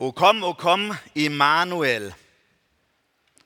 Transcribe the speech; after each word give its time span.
O 0.03 0.11
komm, 0.11 0.43
o 0.43 0.53
komm, 0.53 0.91
Immanuel. 1.13 2.13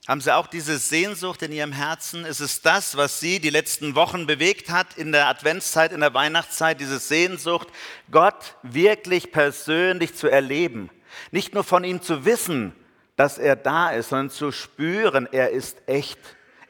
Haben 0.08 0.22
Sie 0.22 0.36
auch 0.36 0.48
diese 0.48 0.80
Sehnsucht 0.80 1.44
in 1.44 1.52
Ihrem 1.52 1.72
Herzen? 1.72 2.26
Ist 2.26 2.40
es 2.40 2.64
das, 2.64 2.98
was 2.98 3.20
Sie 3.20 3.40
die 3.40 3.52
letzten 3.52 3.94
Wochen 3.94 4.26
bewegt 4.26 4.72
hat 4.72 4.98
in 4.98 5.12
der 5.12 5.28
Adventszeit, 5.28 5.92
in 5.92 6.00
der 6.00 6.16
Weihnachtszeit, 6.16 6.82
diese 6.82 6.98
Sehnsucht, 6.98 7.68
Gott 8.10 8.56
wirklich 8.64 9.32
persönlich 9.32 10.16
zu 10.16 10.30
erleben? 10.30 10.90
Nicht 11.30 11.54
nur 11.54 11.64
von 11.64 11.84
ihm 11.84 12.02
zu 12.02 12.26
wissen, 12.26 12.74
dass 13.18 13.38
er 13.38 13.56
da 13.56 13.92
ist, 13.92 14.10
sondern 14.10 14.32
zu 14.32 14.52
spüren, 14.52 15.30
er 15.32 15.52
ist 15.52 15.78
echt. 15.86 16.18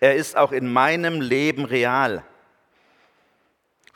Er 0.02 0.17
ist 0.17 0.36
auch 0.36 0.52
in 0.52 0.69
meinem 0.69 1.22
Leben 1.22 1.64
real. 1.64 2.25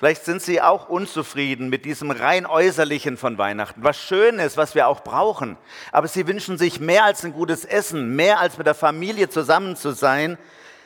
Vielleicht 0.02 0.25
sind 0.25 0.41
Sie 0.41 0.63
auch 0.63 0.89
unzufrieden 0.89 1.69
mit 1.69 1.85
diesem 1.85 2.09
rein 2.09 2.47
äußerlichen 2.47 3.17
von 3.17 3.38
Weihnachten, 3.38 3.83
was 3.83 4.02
schön 4.02 4.39
ist, 4.39 4.57
was 4.57 4.73
wir 4.73 4.88
auch 4.88 5.03
brauchen. 5.03 5.57
Aber 5.91 6.07
Sie 6.07 6.25
wünschen 6.25 6.57
sich 6.57 6.80
mehr 6.80 7.05
als 7.05 7.23
ein 7.23 7.33
gutes 7.33 7.66
Essen, 7.66 8.16
mehr 8.16 8.39
als 8.39 8.57
mit 8.57 8.66
der 8.66 8.73
Familie 8.73 9.29
zusammen 9.29 9.75
zu 9.75 9.91
sein. 9.91 10.39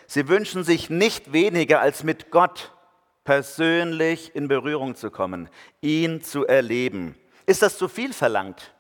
Sie 0.06 0.28
wünschen 0.28 0.66
sich 0.66 0.90
nicht 0.90 1.32
weniger 1.32 1.80
als 1.80 2.04
mit 2.04 2.30
Gott 2.30 2.74
persönlich 3.24 4.36
in 4.36 4.50
Berührung 4.50 4.98
zu 4.98 5.10
kommen, 5.12 5.48
ihn 5.80 6.22
zu 6.22 6.46
erleben. 6.46 7.16
Ist 7.46 7.62
das 7.62 7.78
zu 7.78 7.88
viel 7.88 8.12
verlangt? 8.12 8.74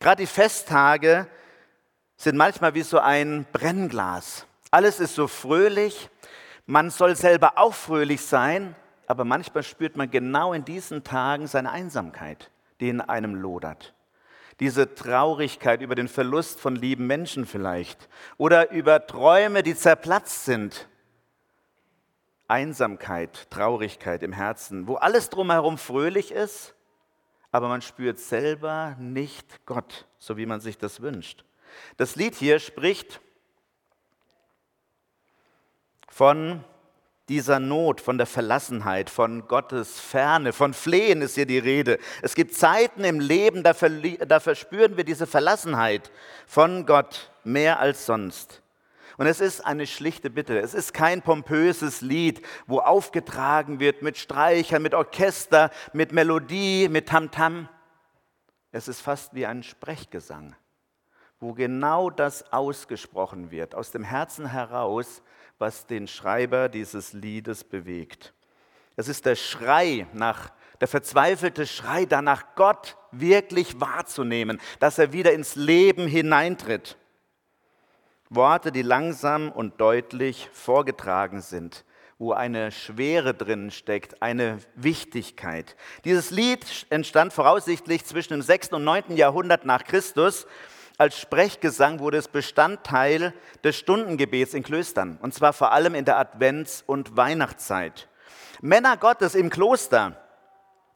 Gerade 0.00 0.22
die 0.22 0.26
Festtage 0.26 1.26
sind 2.16 2.38
manchmal 2.38 2.72
wie 2.72 2.80
so 2.80 3.00
ein 3.00 3.44
Brennglas. 3.52 4.46
Alles 4.70 4.98
ist 4.98 5.14
so 5.14 5.28
fröhlich, 5.28 6.08
man 6.68 6.90
soll 6.90 7.16
selber 7.16 7.56
auch 7.56 7.72
fröhlich 7.72 8.20
sein, 8.20 8.76
aber 9.06 9.24
manchmal 9.24 9.62
spürt 9.62 9.96
man 9.96 10.10
genau 10.10 10.52
in 10.52 10.66
diesen 10.66 11.02
Tagen 11.02 11.46
seine 11.46 11.70
Einsamkeit, 11.70 12.50
die 12.78 12.90
in 12.90 13.00
einem 13.00 13.34
lodert. 13.34 13.94
Diese 14.60 14.94
Traurigkeit 14.94 15.80
über 15.80 15.94
den 15.94 16.08
Verlust 16.08 16.60
von 16.60 16.76
lieben 16.76 17.06
Menschen 17.06 17.46
vielleicht 17.46 18.10
oder 18.36 18.70
über 18.70 19.06
Träume, 19.06 19.62
die 19.62 19.74
zerplatzt 19.74 20.44
sind. 20.44 20.88
Einsamkeit, 22.48 23.50
Traurigkeit 23.50 24.22
im 24.22 24.34
Herzen, 24.34 24.86
wo 24.86 24.96
alles 24.96 25.30
drumherum 25.30 25.78
fröhlich 25.78 26.32
ist, 26.32 26.74
aber 27.50 27.68
man 27.68 27.80
spürt 27.80 28.18
selber 28.18 28.94
nicht 28.98 29.64
Gott, 29.64 30.06
so 30.18 30.36
wie 30.36 30.46
man 30.46 30.60
sich 30.60 30.76
das 30.76 31.00
wünscht. 31.00 31.46
Das 31.96 32.14
Lied 32.14 32.34
hier 32.34 32.58
spricht 32.58 33.22
von 36.08 36.64
dieser 37.28 37.60
Not, 37.60 38.00
von 38.00 38.16
der 38.16 38.26
Verlassenheit, 38.26 39.10
von 39.10 39.46
Gottes 39.46 40.00
Ferne, 40.00 40.52
von 40.52 40.72
Flehen 40.72 41.20
ist 41.20 41.34
hier 41.34 41.46
die 41.46 41.58
Rede. 41.58 41.98
Es 42.22 42.34
gibt 42.34 42.54
Zeiten 42.54 43.04
im 43.04 43.20
Leben, 43.20 43.62
da, 43.62 43.74
da 43.74 44.40
verspüren 44.40 44.96
wir 44.96 45.04
diese 45.04 45.26
Verlassenheit 45.26 46.10
von 46.46 46.86
Gott 46.86 47.30
mehr 47.44 47.80
als 47.80 48.06
sonst. 48.06 48.62
Und 49.18 49.26
es 49.26 49.40
ist 49.40 49.66
eine 49.66 49.86
schlichte 49.86 50.30
Bitte. 50.30 50.60
Es 50.60 50.74
ist 50.74 50.94
kein 50.94 51.22
pompöses 51.22 52.00
Lied, 52.00 52.40
wo 52.66 52.78
aufgetragen 52.78 53.80
wird 53.80 54.00
mit 54.00 54.16
Streichern, 54.16 54.80
mit 54.80 54.94
Orchester, 54.94 55.70
mit 55.92 56.12
Melodie, 56.12 56.88
mit 56.88 57.08
Tamtam. 57.08 57.68
Es 58.70 58.86
ist 58.86 59.00
fast 59.00 59.34
wie 59.34 59.44
ein 59.44 59.64
Sprechgesang, 59.64 60.54
wo 61.40 61.52
genau 61.52 62.10
das 62.10 62.52
ausgesprochen 62.52 63.50
wird, 63.50 63.74
aus 63.74 63.90
dem 63.90 64.04
Herzen 64.04 64.46
heraus, 64.46 65.20
was 65.58 65.86
den 65.86 66.06
Schreiber 66.06 66.68
dieses 66.68 67.12
Liedes 67.12 67.64
bewegt. 67.64 68.32
Es 68.96 69.08
ist 69.08 69.26
der 69.26 69.36
Schrei 69.36 70.06
nach, 70.12 70.50
der 70.80 70.88
verzweifelte 70.88 71.66
Schrei 71.66 72.04
danach, 72.04 72.54
Gott 72.54 72.96
wirklich 73.12 73.80
wahrzunehmen, 73.80 74.60
dass 74.80 74.98
er 74.98 75.12
wieder 75.12 75.32
ins 75.32 75.56
Leben 75.56 76.06
hineintritt. 76.06 76.96
Worte, 78.30 78.72
die 78.72 78.82
langsam 78.82 79.50
und 79.50 79.80
deutlich 79.80 80.50
vorgetragen 80.52 81.40
sind, 81.40 81.84
wo 82.18 82.32
eine 82.32 82.70
Schwere 82.70 83.32
drin 83.32 83.70
steckt, 83.70 84.20
eine 84.20 84.58
Wichtigkeit. 84.74 85.76
Dieses 86.04 86.30
Lied 86.30 86.86
entstand 86.90 87.32
voraussichtlich 87.32 88.04
zwischen 88.04 88.34
dem 88.34 88.42
6. 88.42 88.72
und 88.72 88.84
9. 88.84 89.16
Jahrhundert 89.16 89.64
nach 89.64 89.84
Christus. 89.84 90.46
Als 90.98 91.16
Sprechgesang 91.16 92.00
wurde 92.00 92.16
es 92.16 92.26
Bestandteil 92.26 93.32
des 93.62 93.76
Stundengebets 93.76 94.52
in 94.52 94.64
Klöstern, 94.64 95.16
und 95.22 95.32
zwar 95.32 95.52
vor 95.52 95.70
allem 95.70 95.94
in 95.94 96.04
der 96.04 96.18
Advents- 96.18 96.82
und 96.84 97.16
Weihnachtszeit. 97.16 98.08
Männer 98.60 98.96
Gottes 98.96 99.36
im 99.36 99.48
Kloster 99.48 100.20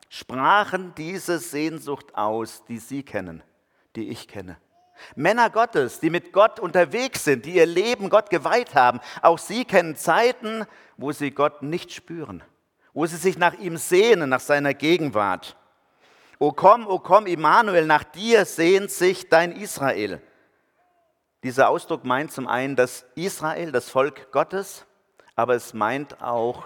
sprachen 0.08 0.92
diese 0.96 1.38
Sehnsucht 1.38 2.16
aus, 2.16 2.64
die 2.68 2.78
Sie 2.78 3.04
kennen, 3.04 3.44
die 3.94 4.08
ich 4.08 4.26
kenne. 4.26 4.56
Männer 5.14 5.50
Gottes, 5.50 6.00
die 6.00 6.10
mit 6.10 6.32
Gott 6.32 6.58
unterwegs 6.58 7.24
sind, 7.24 7.46
die 7.46 7.54
ihr 7.54 7.66
Leben 7.66 8.10
Gott 8.10 8.28
geweiht 8.28 8.74
haben, 8.74 8.98
auch 9.20 9.38
sie 9.38 9.64
kennen 9.64 9.94
Zeiten, 9.94 10.66
wo 10.96 11.12
sie 11.12 11.30
Gott 11.30 11.62
nicht 11.62 11.92
spüren, 11.92 12.42
wo 12.92 13.06
sie 13.06 13.16
sich 13.16 13.38
nach 13.38 13.54
ihm 13.54 13.76
sehnen, 13.76 14.30
nach 14.30 14.40
seiner 14.40 14.74
Gegenwart. 14.74 15.56
O 16.42 16.50
komm, 16.50 16.88
o 16.88 16.98
komm, 16.98 17.26
Immanuel, 17.26 17.86
nach 17.86 18.02
dir 18.02 18.44
sehnt 18.46 18.90
sich 18.90 19.28
dein 19.28 19.52
Israel. 19.52 20.20
Dieser 21.44 21.68
Ausdruck 21.68 22.04
meint 22.04 22.32
zum 22.32 22.48
einen 22.48 22.74
das 22.74 23.06
Israel, 23.14 23.70
das 23.70 23.88
Volk 23.88 24.32
Gottes, 24.32 24.84
aber 25.36 25.54
es 25.54 25.72
meint 25.72 26.20
auch 26.20 26.64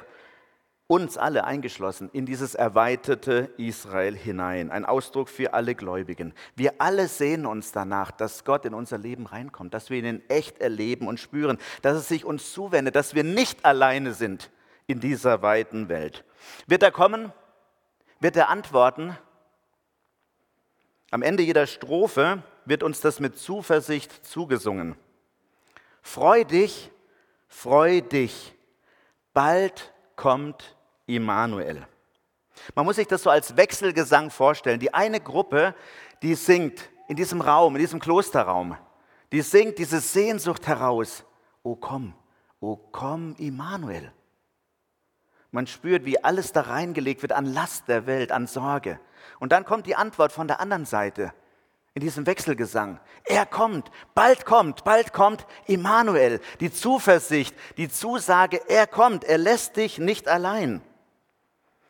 uns 0.86 1.18
alle 1.18 1.44
eingeschlossen 1.44 2.08
in 2.14 2.24
dieses 2.24 2.54
erweiterte 2.54 3.52
Israel 3.58 4.16
hinein. 4.16 4.70
Ein 4.70 4.86
Ausdruck 4.86 5.28
für 5.28 5.52
alle 5.52 5.74
Gläubigen. 5.74 6.32
Wir 6.54 6.76
alle 6.78 7.06
sehen 7.06 7.44
uns 7.44 7.70
danach, 7.70 8.12
dass 8.12 8.46
Gott 8.46 8.64
in 8.64 8.72
unser 8.72 8.96
Leben 8.96 9.26
reinkommt, 9.26 9.74
dass 9.74 9.90
wir 9.90 9.98
ihn 9.98 10.06
in 10.06 10.30
echt 10.30 10.58
erleben 10.58 11.06
und 11.06 11.20
spüren, 11.20 11.58
dass 11.82 11.98
es 11.98 12.08
sich 12.08 12.24
uns 12.24 12.54
zuwendet, 12.54 12.96
dass 12.96 13.14
wir 13.14 13.24
nicht 13.24 13.66
alleine 13.66 14.14
sind 14.14 14.50
in 14.86 15.00
dieser 15.00 15.42
weiten 15.42 15.90
Welt. 15.90 16.24
Wird 16.66 16.82
er 16.82 16.92
kommen? 16.92 17.30
Wird 18.20 18.36
er 18.36 18.48
antworten? 18.48 19.18
Am 21.10 21.22
Ende 21.22 21.42
jeder 21.42 21.66
Strophe 21.66 22.42
wird 22.64 22.82
uns 22.82 23.00
das 23.00 23.20
mit 23.20 23.38
Zuversicht 23.38 24.26
zugesungen. 24.26 24.96
Freu 26.02 26.44
dich, 26.44 26.90
freu 27.48 28.00
dich, 28.00 28.54
bald 29.32 29.92
kommt 30.16 30.76
Immanuel. 31.06 31.86
Man 32.74 32.84
muss 32.84 32.96
sich 32.96 33.06
das 33.06 33.22
so 33.22 33.30
als 33.30 33.56
Wechselgesang 33.56 34.30
vorstellen. 34.30 34.80
Die 34.80 34.94
eine 34.94 35.20
Gruppe, 35.20 35.74
die 36.22 36.34
singt 36.34 36.88
in 37.08 37.16
diesem 37.16 37.40
Raum, 37.40 37.76
in 37.76 37.80
diesem 37.80 38.00
Klosterraum, 38.00 38.76
die 39.32 39.42
singt 39.42 39.78
diese 39.78 40.00
Sehnsucht 40.00 40.66
heraus. 40.66 41.24
O 41.62 41.76
komm, 41.76 42.14
o 42.60 42.76
komm, 42.76 43.34
Immanuel. 43.38 44.12
Man 45.56 45.66
spürt, 45.66 46.04
wie 46.04 46.22
alles 46.22 46.52
da 46.52 46.60
reingelegt 46.60 47.22
wird 47.22 47.32
an 47.32 47.46
Last 47.46 47.88
der 47.88 48.04
Welt, 48.06 48.30
an 48.30 48.46
Sorge. 48.46 49.00
Und 49.38 49.52
dann 49.52 49.64
kommt 49.64 49.86
die 49.86 49.96
Antwort 49.96 50.30
von 50.30 50.46
der 50.46 50.60
anderen 50.60 50.84
Seite 50.84 51.32
in 51.94 52.02
diesem 52.02 52.26
Wechselgesang. 52.26 53.00
Er 53.24 53.46
kommt, 53.46 53.90
bald 54.14 54.44
kommt, 54.44 54.84
bald 54.84 55.14
kommt 55.14 55.46
Immanuel. 55.66 56.42
Die 56.60 56.70
Zuversicht, 56.70 57.56
die 57.78 57.88
Zusage, 57.88 58.60
er 58.68 58.86
kommt, 58.86 59.24
er 59.24 59.38
lässt 59.38 59.78
dich 59.78 59.96
nicht 59.96 60.28
allein. 60.28 60.82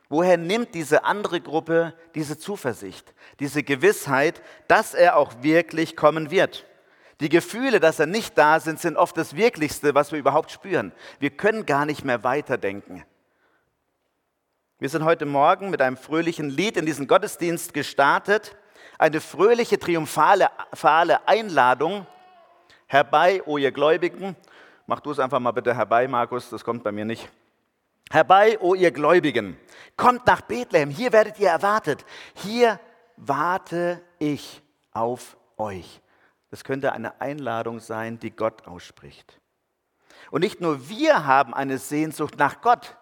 Woher 0.09 0.37
nimmt 0.37 0.77
diese 0.77 1.03
andere 1.03 1.41
Gruppe 1.41 1.93
diese 2.15 2.39
Zuversicht, 2.39 3.15
diese 3.41 3.65
Gewissheit, 3.65 4.43
dass 4.69 4.95
er 4.95 5.17
auch 5.17 5.43
wirklich 5.43 5.97
kommen 5.97 6.31
wird? 6.31 6.65
Die 7.19 7.31
Gefühle, 7.31 7.81
dass 7.81 7.99
er 7.99 8.07
nicht 8.07 8.39
da 8.39 8.61
sind, 8.61 8.79
sind 8.79 8.97
oft 8.97 9.17
das 9.17 9.35
Wirklichste, 9.35 9.97
was 9.97 10.13
wir 10.13 10.21
überhaupt 10.21 10.53
spüren. 10.53 10.93
Wir 11.19 11.31
können 11.31 11.67
gar 11.67 11.85
nicht 11.85 12.05
mehr 12.05 12.23
weiterdenken. 12.23 13.05
Wir 14.79 14.91
sind 14.91 15.05
heute 15.05 15.25
Morgen 15.25 15.71
mit 15.71 15.81
einem 15.81 15.97
fröhlichen 15.97 16.51
Lied 16.51 16.77
in 16.77 16.85
diesen 16.85 17.07
Gottesdienst 17.07 17.73
gestartet. 17.73 18.55
Eine 18.99 19.23
fröhliche, 19.23 19.79
triumphale 19.79 20.51
Einladung. 21.27 22.07
Herbei, 22.87 23.43
o 23.47 23.57
ihr 23.57 23.73
Gläubigen. 23.73 24.37
Mach 24.87 25.01
du 25.01 25.13
es 25.13 25.19
einfach 25.19 25.41
mal 25.41 25.53
bitte 25.53 25.75
herbei, 25.75 26.07
Markus, 26.07 26.51
das 26.51 26.63
kommt 26.63 26.85
bei 26.85 26.93
mir 26.93 27.07
nicht. 27.07 27.27
Herbei, 28.11 28.59
o 28.61 28.75
ihr 28.75 28.91
Gläubigen, 28.91 29.59
kommt 29.97 30.27
nach 30.27 30.43
Bethlehem, 30.43 30.91
hier 30.91 31.11
werdet 31.11 31.39
ihr 31.39 31.49
erwartet, 31.49 32.05
hier 32.35 32.79
warte 33.17 34.03
ich 34.19 34.61
auf 34.93 35.39
euch. 35.57 36.03
Das 36.51 36.65
könnte 36.65 36.93
eine 36.93 37.19
Einladung 37.23 37.81
sein, 37.81 38.19
die 38.19 38.31
Gott 38.31 38.67
ausspricht. 38.67 39.41
Und 40.31 40.43
nicht 40.43 40.61
nur 40.61 40.91
wir 40.91 41.25
haben 41.25 41.55
eine 41.55 41.79
Sehnsucht 41.79 42.39
nach 42.39 42.61
Gott, 42.61 42.95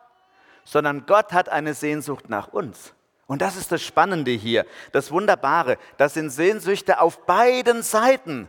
sondern 0.65 1.07
Gott 1.07 1.33
hat 1.33 1.49
eine 1.49 1.75
Sehnsucht 1.75 2.29
nach 2.29 2.49
uns. 2.49 2.95
Und 3.27 3.41
das 3.41 3.57
ist 3.57 3.73
das 3.73 3.83
Spannende 3.83 4.33
hier, 4.33 4.67
das 4.93 5.11
Wunderbare. 5.11 5.79
Das 5.97 6.15
sind 6.15 6.31
Sehnsüchte 6.31 7.01
auf 7.01 7.25
beiden 7.27 7.83
Seiten. 7.83 8.49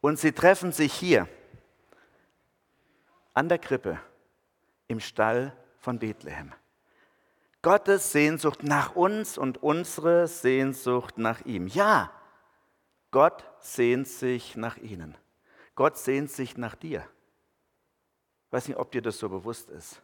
Und 0.00 0.18
sie 0.18 0.32
treffen 0.32 0.72
sich 0.72 0.92
hier 0.92 1.28
an 3.34 3.48
der 3.48 3.58
Krippe 3.58 3.98
im 4.86 5.00
Stall 5.00 5.56
von 5.78 5.98
Bethlehem. 5.98 6.52
Gottes 7.62 8.12
Sehnsucht 8.12 8.62
nach 8.62 8.94
uns 8.94 9.38
und 9.38 9.62
unsere 9.62 10.28
Sehnsucht 10.28 11.16
nach 11.16 11.40
ihm. 11.46 11.66
Ja, 11.66 12.12
Gott 13.10 13.44
sehnt 13.60 14.06
sich 14.06 14.56
nach 14.56 14.76
ihnen. 14.76 15.16
Gott 15.74 15.96
sehnt 15.96 16.30
sich 16.30 16.56
nach 16.56 16.74
dir. 16.74 17.06
Ich 18.46 18.52
weiß 18.52 18.68
nicht, 18.68 18.76
ob 18.76 18.92
dir 18.92 19.02
das 19.02 19.18
so 19.18 19.28
bewusst 19.28 19.70
ist. 19.70 20.02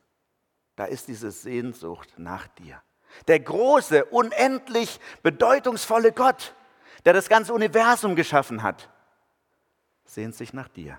Da 0.80 0.86
ist 0.86 1.08
diese 1.08 1.30
Sehnsucht 1.30 2.14
nach 2.16 2.48
dir. 2.48 2.80
Der 3.28 3.38
große, 3.38 4.06
unendlich 4.06 4.98
bedeutungsvolle 5.22 6.10
Gott, 6.10 6.54
der 7.04 7.12
das 7.12 7.28
ganze 7.28 7.52
Universum 7.52 8.16
geschaffen 8.16 8.62
hat, 8.62 8.88
sehnt 10.06 10.34
sich 10.34 10.54
nach 10.54 10.68
dir. 10.68 10.98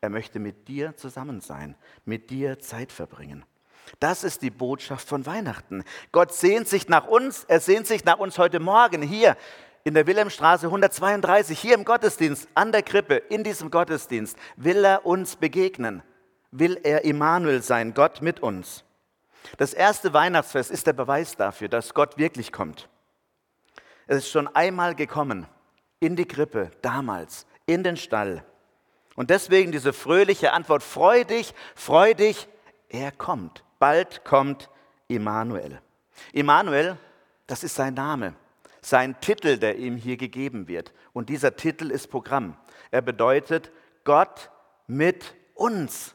Er 0.00 0.10
möchte 0.10 0.38
mit 0.38 0.68
dir 0.68 0.96
zusammen 0.96 1.40
sein, 1.40 1.74
mit 2.04 2.30
dir 2.30 2.60
Zeit 2.60 2.92
verbringen. 2.92 3.44
Das 3.98 4.22
ist 4.22 4.42
die 4.42 4.50
Botschaft 4.50 5.08
von 5.08 5.26
Weihnachten. 5.26 5.82
Gott 6.12 6.32
sehnt 6.32 6.68
sich 6.68 6.88
nach 6.88 7.08
uns, 7.08 7.42
er 7.42 7.58
sehnt 7.58 7.88
sich 7.88 8.04
nach 8.04 8.20
uns 8.20 8.38
heute 8.38 8.60
Morgen 8.60 9.02
hier 9.02 9.36
in 9.82 9.94
der 9.94 10.06
Wilhelmstraße 10.06 10.66
132, 10.66 11.58
hier 11.58 11.74
im 11.74 11.84
Gottesdienst, 11.84 12.46
an 12.54 12.70
der 12.70 12.84
Krippe, 12.84 13.16
in 13.16 13.42
diesem 13.42 13.72
Gottesdienst, 13.72 14.38
will 14.54 14.84
er 14.84 15.04
uns 15.04 15.34
begegnen, 15.34 16.04
will 16.52 16.78
er 16.84 17.04
Immanuel 17.04 17.62
sein, 17.64 17.94
Gott 17.94 18.22
mit 18.22 18.38
uns. 18.38 18.84
Das 19.56 19.74
erste 19.74 20.12
Weihnachtsfest 20.12 20.70
ist 20.70 20.86
der 20.86 20.92
Beweis 20.92 21.36
dafür, 21.36 21.68
dass 21.68 21.94
Gott 21.94 22.18
wirklich 22.18 22.52
kommt. 22.52 22.88
Es 24.06 24.18
ist 24.18 24.30
schon 24.30 24.48
einmal 24.48 24.94
gekommen, 24.94 25.46
in 26.00 26.16
die 26.16 26.26
Krippe, 26.26 26.70
damals, 26.82 27.46
in 27.66 27.82
den 27.82 27.96
Stall. 27.96 28.44
Und 29.16 29.30
deswegen 29.30 29.72
diese 29.72 29.92
fröhliche 29.92 30.52
Antwort, 30.52 30.82
freu 30.82 31.24
dich, 31.24 31.54
freu 31.74 32.14
dich, 32.14 32.48
er 32.88 33.10
kommt. 33.10 33.64
Bald 33.78 34.24
kommt 34.24 34.70
Immanuel. 35.08 35.80
Immanuel, 36.32 36.96
das 37.46 37.64
ist 37.64 37.74
sein 37.74 37.94
Name, 37.94 38.34
sein 38.80 39.20
Titel, 39.20 39.58
der 39.58 39.76
ihm 39.76 39.96
hier 39.96 40.16
gegeben 40.16 40.68
wird. 40.68 40.92
Und 41.12 41.28
dieser 41.28 41.56
Titel 41.56 41.90
ist 41.90 42.08
Programm. 42.08 42.56
Er 42.90 43.02
bedeutet 43.02 43.70
Gott 44.04 44.50
mit 44.86 45.34
uns. 45.54 46.14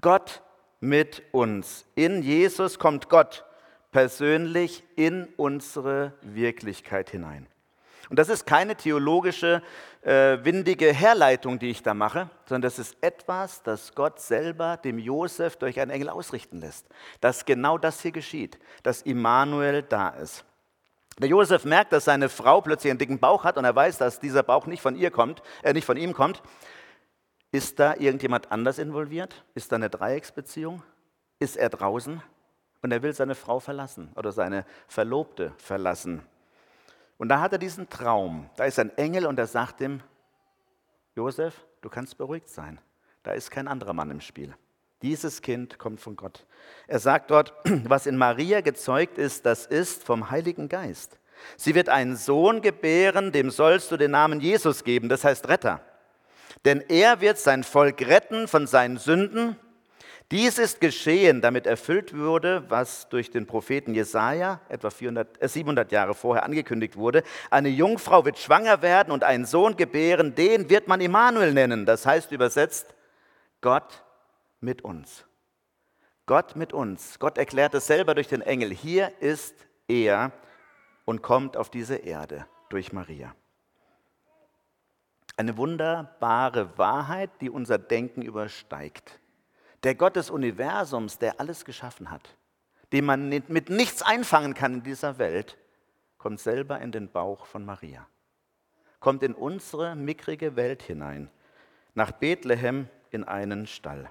Gott 0.00 0.42
mit 0.80 1.22
uns. 1.32 1.84
In 1.94 2.22
Jesus 2.22 2.78
kommt 2.78 3.08
Gott 3.08 3.44
persönlich 3.90 4.84
in 4.96 5.28
unsere 5.36 6.12
Wirklichkeit 6.22 7.10
hinein. 7.10 7.46
Und 8.10 8.18
das 8.18 8.28
ist 8.28 8.46
keine 8.46 8.74
theologische, 8.74 9.62
äh, 10.02 10.38
windige 10.42 10.92
Herleitung, 10.92 11.58
die 11.58 11.70
ich 11.70 11.82
da 11.82 11.92
mache, 11.92 12.30
sondern 12.46 12.62
das 12.62 12.78
ist 12.78 12.96
etwas, 13.02 13.62
das 13.62 13.94
Gott 13.94 14.20
selber 14.20 14.78
dem 14.78 14.98
Josef 14.98 15.56
durch 15.56 15.78
einen 15.80 15.90
Engel 15.90 16.08
ausrichten 16.08 16.60
lässt. 16.60 16.86
Dass 17.20 17.44
genau 17.44 17.76
das 17.76 18.00
hier 18.00 18.12
geschieht, 18.12 18.58
dass 18.82 19.02
Immanuel 19.02 19.82
da 19.82 20.10
ist. 20.10 20.44
Der 21.18 21.28
Josef 21.28 21.64
merkt, 21.64 21.92
dass 21.92 22.04
seine 22.04 22.28
Frau 22.28 22.60
plötzlich 22.60 22.92
einen 22.92 22.98
dicken 22.98 23.18
Bauch 23.18 23.42
hat 23.42 23.58
und 23.58 23.64
er 23.64 23.74
weiß, 23.74 23.98
dass 23.98 24.20
dieser 24.20 24.44
Bauch 24.44 24.66
nicht 24.66 24.80
von 24.80 24.94
ihr 24.94 25.10
kommt, 25.10 25.42
äh, 25.62 25.72
nicht 25.72 25.84
von 25.84 25.96
ihm 25.96 26.14
kommt. 26.14 26.42
Ist 27.50 27.78
da 27.78 27.94
irgendjemand 27.96 28.52
anders 28.52 28.78
involviert? 28.78 29.44
Ist 29.54 29.72
da 29.72 29.76
eine 29.76 29.88
Dreiecksbeziehung? 29.88 30.82
Ist 31.38 31.56
er 31.56 31.70
draußen? 31.70 32.22
Und 32.82 32.92
er 32.92 33.02
will 33.02 33.12
seine 33.12 33.34
Frau 33.34 33.58
verlassen 33.58 34.12
oder 34.14 34.32
seine 34.32 34.64
Verlobte 34.86 35.52
verlassen. 35.56 36.22
Und 37.16 37.28
da 37.28 37.40
hat 37.40 37.52
er 37.52 37.58
diesen 37.58 37.88
Traum. 37.88 38.48
Da 38.56 38.64
ist 38.64 38.78
ein 38.78 38.96
Engel 38.96 39.26
und 39.26 39.38
er 39.38 39.46
sagt 39.46 39.80
ihm, 39.80 40.00
Josef, 41.16 41.64
du 41.80 41.88
kannst 41.88 42.16
beruhigt 42.18 42.48
sein. 42.48 42.80
Da 43.22 43.32
ist 43.32 43.50
kein 43.50 43.66
anderer 43.66 43.92
Mann 43.92 44.10
im 44.10 44.20
Spiel. 44.20 44.54
Dieses 45.02 45.42
Kind 45.42 45.78
kommt 45.78 46.00
von 46.00 46.16
Gott. 46.16 46.46
Er 46.86 46.98
sagt 46.98 47.30
dort, 47.30 47.54
was 47.84 48.06
in 48.06 48.16
Maria 48.16 48.60
gezeugt 48.60 49.18
ist, 49.18 49.46
das 49.46 49.66
ist 49.66 50.04
vom 50.04 50.30
Heiligen 50.30 50.68
Geist. 50.68 51.18
Sie 51.56 51.74
wird 51.74 51.88
einen 51.88 52.16
Sohn 52.16 52.62
gebären, 52.62 53.32
dem 53.32 53.50
sollst 53.50 53.90
du 53.90 53.96
den 53.96 54.10
Namen 54.10 54.40
Jesus 54.40 54.84
geben, 54.84 55.08
das 55.08 55.24
heißt 55.24 55.48
Retter. 55.48 55.80
Denn 56.64 56.82
er 56.88 57.20
wird 57.20 57.38
sein 57.38 57.64
Volk 57.64 58.00
retten 58.02 58.48
von 58.48 58.66
seinen 58.66 58.98
Sünden 58.98 59.56
dies 60.30 60.58
ist 60.58 60.82
geschehen, 60.82 61.40
damit 61.40 61.66
erfüllt 61.66 62.14
wurde, 62.14 62.62
was 62.68 63.08
durch 63.08 63.30
den 63.30 63.46
Propheten 63.46 63.94
Jesaja 63.94 64.60
etwa 64.68 64.90
400, 64.90 65.42
äh 65.42 65.48
700 65.48 65.90
Jahre 65.90 66.14
vorher 66.14 66.44
angekündigt 66.44 66.96
wurde. 66.96 67.22
Eine 67.50 67.70
Jungfrau 67.70 68.26
wird 68.26 68.38
schwanger 68.38 68.82
werden 68.82 69.10
und 69.10 69.24
einen 69.24 69.46
Sohn 69.46 69.76
gebären, 69.76 70.34
den 70.34 70.68
wird 70.68 70.86
man 70.86 71.00
Immanuel 71.00 71.54
nennen. 71.54 71.86
Das 71.86 72.04
heißt 72.04 72.30
übersetzt, 72.30 72.94
Gott 73.62 74.04
mit 74.60 74.82
uns. 74.82 75.24
Gott 76.26 76.56
mit 76.56 76.74
uns. 76.74 77.18
Gott 77.18 77.38
erklärt 77.38 77.72
es 77.72 77.86
selber 77.86 78.14
durch 78.14 78.28
den 78.28 78.42
Engel. 78.42 78.70
Hier 78.70 79.10
ist 79.20 79.54
er 79.86 80.32
und 81.06 81.22
kommt 81.22 81.56
auf 81.56 81.70
diese 81.70 81.96
Erde 81.96 82.44
durch 82.68 82.92
Maria. 82.92 83.34
Eine 85.38 85.56
wunderbare 85.56 86.76
Wahrheit, 86.78 87.30
die 87.40 87.48
unser 87.48 87.78
Denken 87.78 88.22
übersteigt. 88.22 89.20
Der 89.84 89.94
Gott 89.94 90.16
des 90.16 90.30
Universums, 90.30 91.18
der 91.18 91.38
alles 91.38 91.64
geschaffen 91.64 92.10
hat, 92.10 92.34
den 92.90 93.04
man 93.04 93.28
mit 93.28 93.70
nichts 93.70 94.02
einfangen 94.02 94.54
kann 94.54 94.74
in 94.74 94.82
dieser 94.82 95.18
Welt, 95.18 95.56
kommt 96.18 96.40
selber 96.40 96.80
in 96.80 96.90
den 96.90 97.08
Bauch 97.08 97.46
von 97.46 97.64
Maria, 97.64 98.04
kommt 98.98 99.22
in 99.22 99.32
unsere 99.32 99.94
mickrige 99.94 100.56
Welt 100.56 100.82
hinein, 100.82 101.30
nach 101.94 102.10
Bethlehem 102.10 102.88
in 103.10 103.22
einen 103.22 103.68
Stall. 103.68 104.10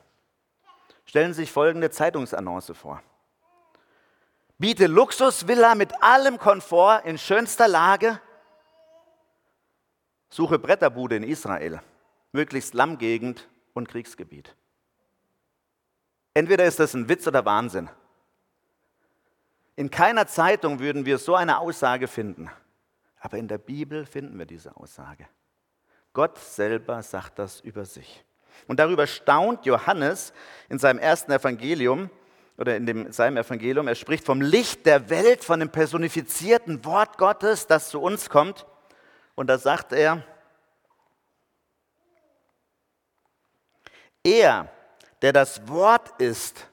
Stellen 1.03 1.33
Sie 1.33 1.41
sich 1.41 1.51
folgende 1.51 1.91
Zeitungsannonce 1.91 2.71
vor. 2.73 3.03
Biete 4.57 4.87
Luxusvilla 4.87 5.75
mit 5.75 6.01
allem 6.01 6.37
Komfort 6.37 7.01
in 7.03 7.17
schönster 7.17 7.67
Lage. 7.67 8.21
Suche 10.29 10.59
Bretterbude 10.59 11.15
in 11.15 11.23
Israel, 11.23 11.81
möglichst 12.31 12.73
Lammgegend 12.73 13.47
und 13.73 13.87
Kriegsgebiet. 13.87 14.55
Entweder 16.33 16.65
ist 16.65 16.79
das 16.79 16.93
ein 16.93 17.09
Witz 17.09 17.25
oder 17.27 17.45
Wahnsinn. 17.45 17.89
In 19.75 19.89
keiner 19.91 20.27
Zeitung 20.27 20.79
würden 20.79 21.05
wir 21.05 21.17
so 21.17 21.35
eine 21.35 21.59
Aussage 21.59 22.07
finden. 22.07 22.49
Aber 23.19 23.37
in 23.37 23.47
der 23.47 23.57
Bibel 23.57 24.05
finden 24.05 24.37
wir 24.37 24.45
diese 24.45 24.75
Aussage. 24.75 25.27
Gott 26.13 26.37
selber 26.37 27.01
sagt 27.03 27.39
das 27.39 27.61
über 27.61 27.85
sich. 27.85 28.23
Und 28.67 28.79
darüber 28.79 29.05
staunt 29.05 29.65
Johannes 29.65 30.33
in 30.69 30.79
seinem 30.79 30.99
ersten 30.99 31.31
Evangelium 31.31 32.09
oder 32.57 32.75
in 32.75 32.85
dem, 32.85 33.11
seinem 33.11 33.37
Evangelium. 33.37 33.87
Er 33.87 33.95
spricht 33.95 34.25
vom 34.25 34.41
Licht 34.41 34.85
der 34.85 35.09
Welt, 35.09 35.43
von 35.43 35.59
dem 35.59 35.69
personifizierten 35.69 36.83
Wort 36.85 37.17
Gottes, 37.17 37.67
das 37.67 37.89
zu 37.89 38.01
uns 38.01 38.29
kommt. 38.29 38.65
Und 39.37 39.47
da 39.47 39.59
sagt 39.59 39.93
er, 39.93 40.23
er, 44.23 44.67
der 45.21 45.31
das 45.31 45.67
Wort 45.67 46.19
ist, 46.19 46.67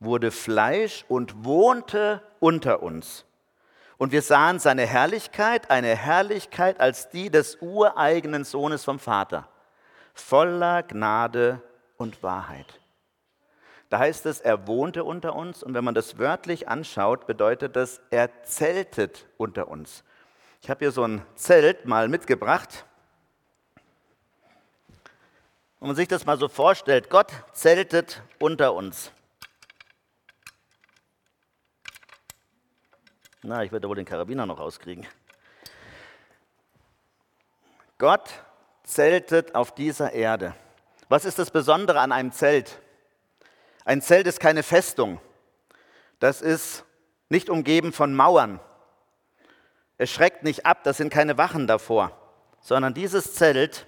wurde 0.00 0.32
Fleisch 0.32 1.04
und 1.06 1.44
wohnte 1.44 2.20
unter 2.40 2.82
uns. 2.82 3.24
Und 3.98 4.10
wir 4.10 4.22
sahen 4.22 4.58
seine 4.58 4.84
Herrlichkeit, 4.84 5.70
eine 5.70 5.94
Herrlichkeit 5.94 6.80
als 6.80 7.08
die 7.08 7.30
des 7.30 7.58
ureigenen 7.62 8.42
Sohnes 8.42 8.82
vom 8.82 8.98
Vater, 8.98 9.48
voller 10.12 10.82
Gnade 10.82 11.62
und 11.98 12.20
Wahrheit. 12.20 12.80
Da 13.90 14.00
heißt 14.00 14.26
es, 14.26 14.40
er 14.40 14.66
wohnte 14.66 15.04
unter 15.04 15.36
uns 15.36 15.62
und 15.62 15.72
wenn 15.74 15.84
man 15.84 15.94
das 15.94 16.18
wörtlich 16.18 16.68
anschaut, 16.68 17.28
bedeutet 17.28 17.76
das, 17.76 18.00
er 18.10 18.42
zeltet 18.42 19.28
unter 19.36 19.68
uns. 19.68 20.02
Ich 20.66 20.70
habe 20.70 20.80
hier 20.80 20.90
so 20.90 21.04
ein 21.04 21.24
Zelt 21.36 21.86
mal 21.86 22.08
mitgebracht. 22.08 22.84
Wenn 25.78 25.86
man 25.86 25.94
sich 25.94 26.08
das 26.08 26.26
mal 26.26 26.36
so 26.38 26.48
vorstellt, 26.48 27.08
Gott 27.08 27.30
zeltet 27.52 28.20
unter 28.40 28.74
uns. 28.74 29.12
Na, 33.42 33.62
ich 33.62 33.70
werde 33.70 33.88
wohl 33.88 33.94
den 33.94 34.06
Karabiner 34.06 34.44
noch 34.44 34.58
rauskriegen. 34.58 35.06
Gott 37.98 38.28
zeltet 38.82 39.54
auf 39.54 39.72
dieser 39.72 40.14
Erde. 40.14 40.52
Was 41.08 41.24
ist 41.24 41.38
das 41.38 41.52
Besondere 41.52 42.00
an 42.00 42.10
einem 42.10 42.32
Zelt? 42.32 42.82
Ein 43.84 44.02
Zelt 44.02 44.26
ist 44.26 44.40
keine 44.40 44.64
Festung. 44.64 45.20
Das 46.18 46.42
ist 46.42 46.84
nicht 47.28 47.50
umgeben 47.50 47.92
von 47.92 48.16
Mauern. 48.16 48.58
Es 49.98 50.10
schreckt 50.10 50.42
nicht 50.42 50.66
ab, 50.66 50.84
das 50.84 50.98
sind 50.98 51.10
keine 51.10 51.38
Wachen 51.38 51.66
davor, 51.66 52.12
sondern 52.60 52.92
dieses 52.92 53.34
Zelt 53.34 53.86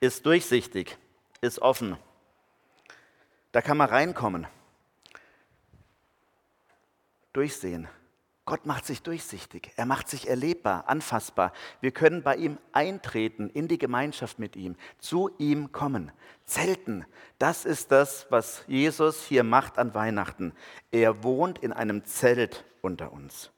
ist 0.00 0.26
durchsichtig, 0.26 0.98
ist 1.40 1.60
offen. 1.60 1.96
Da 3.52 3.62
kann 3.62 3.78
man 3.78 3.88
reinkommen, 3.88 4.46
durchsehen. 7.32 7.88
Gott 8.46 8.64
macht 8.64 8.86
sich 8.86 9.02
durchsichtig, 9.02 9.72
er 9.74 9.86
macht 9.86 10.08
sich 10.08 10.28
erlebbar, 10.28 10.84
anfassbar. 10.86 11.52
Wir 11.80 11.90
können 11.90 12.22
bei 12.22 12.36
ihm 12.36 12.58
eintreten, 12.70 13.50
in 13.50 13.66
die 13.66 13.76
Gemeinschaft 13.76 14.38
mit 14.38 14.54
ihm, 14.54 14.76
zu 15.00 15.30
ihm 15.38 15.72
kommen. 15.72 16.12
Zelten, 16.44 17.04
das 17.40 17.64
ist 17.64 17.90
das, 17.90 18.28
was 18.30 18.62
Jesus 18.68 19.24
hier 19.24 19.42
macht 19.42 19.78
an 19.78 19.94
Weihnachten. 19.94 20.52
Er 20.92 21.24
wohnt 21.24 21.58
in 21.58 21.72
einem 21.72 22.04
Zelt 22.04 22.64
unter 22.82 23.12
uns. 23.12 23.50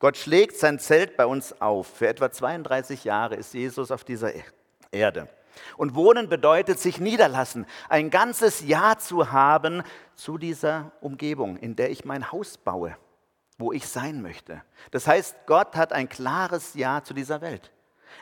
Gott 0.00 0.16
schlägt 0.16 0.56
sein 0.56 0.80
Zelt 0.80 1.16
bei 1.16 1.24
uns 1.24 1.60
auf. 1.60 1.86
Für 1.86 2.08
etwa 2.08 2.32
32 2.32 3.04
Jahre 3.04 3.36
ist 3.36 3.54
Jesus 3.54 3.92
auf 3.92 4.02
dieser 4.02 4.34
e- 4.34 4.42
Erde. 4.90 5.28
Und 5.76 5.94
wohnen 5.94 6.28
bedeutet 6.28 6.80
sich 6.80 6.98
niederlassen, 6.98 7.64
ein 7.88 8.10
ganzes 8.10 8.66
Jahr 8.66 8.98
zu 8.98 9.30
haben 9.30 9.84
zu 10.16 10.36
dieser 10.36 10.90
Umgebung, 11.00 11.58
in 11.58 11.76
der 11.76 11.92
ich 11.92 12.04
mein 12.04 12.32
Haus 12.32 12.58
baue 12.58 12.96
wo 13.62 13.72
ich 13.72 13.86
sein 13.86 14.20
möchte. 14.20 14.62
Das 14.90 15.06
heißt, 15.06 15.46
Gott 15.46 15.76
hat 15.76 15.92
ein 15.92 16.08
klares 16.08 16.74
Ja 16.74 17.02
zu 17.02 17.14
dieser 17.14 17.40
Welt. 17.40 17.70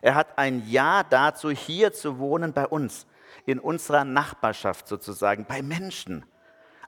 Er 0.02 0.14
hat 0.14 0.38
ein 0.38 0.62
Ja 0.68 1.02
dazu, 1.02 1.50
hier 1.50 1.92
zu 1.92 2.18
wohnen 2.18 2.52
bei 2.52 2.66
uns, 2.66 3.06
in 3.46 3.58
unserer 3.58 4.04
Nachbarschaft 4.04 4.86
sozusagen, 4.86 5.46
bei 5.46 5.62
Menschen. 5.62 6.24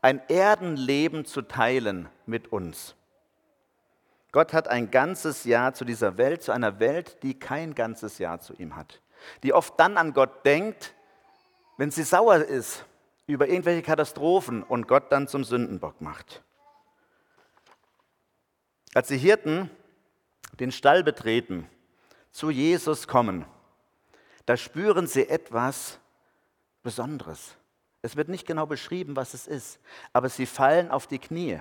Ein 0.03 0.21
Erdenleben 0.29 1.25
zu 1.25 1.43
teilen 1.43 2.09
mit 2.27 2.53
uns. 2.53 2.95
Gott 4.33 4.53
hat 4.53 4.69
ein 4.69 4.91
ganzes 4.91 5.45
Ja 5.45 5.73
zu 5.73 5.85
dieser 5.85 6.19
Welt, 6.19 6.43
zu 6.43 6.53
einer 6.53 6.79
Welt, 6.79 7.23
die 7.23 7.39
kein 7.39 7.75
ganzes 7.75 8.19
Ja 8.19 8.39
zu 8.39 8.55
ihm 8.55 8.77
hat. 8.77 9.01
Die 9.43 9.53
oft 9.53 9.79
dann 9.81 9.97
an 9.97 10.13
Gott 10.13 10.45
denkt, 10.45 10.95
wenn 11.79 11.91
sie 11.91 12.03
sauer 12.03 12.37
ist 12.37 12.85
über 13.27 13.49
irgendwelche 13.49 13.83
Katastrophen 13.83 14.63
und 14.63 14.89
Gott 14.89 15.11
dann 15.11 15.27
zum 15.27 15.45
Sündenbock 15.45 16.01
macht. 16.01 16.43
Als 18.95 19.09
die 19.09 19.17
Hirten 19.17 19.71
den 20.61 20.73
Stall 20.73 21.03
betreten, 21.03 21.67
zu 22.31 22.51
Jesus 22.51 23.09
kommen, 23.09 23.47
da 24.47 24.57
spüren 24.57 25.07
sie 25.07 25.29
etwas 25.29 25.99
Besonderes. 26.83 27.57
Es 28.03 28.17
wird 28.17 28.29
nicht 28.29 28.47
genau 28.47 28.67
beschrieben, 28.67 29.17
was 29.17 29.33
es 29.33 29.47
ist, 29.47 29.79
aber 30.13 30.29
sie 30.29 30.47
fallen 30.47 30.91
auf 30.91 31.07
die 31.07 31.19
Knie. 31.19 31.61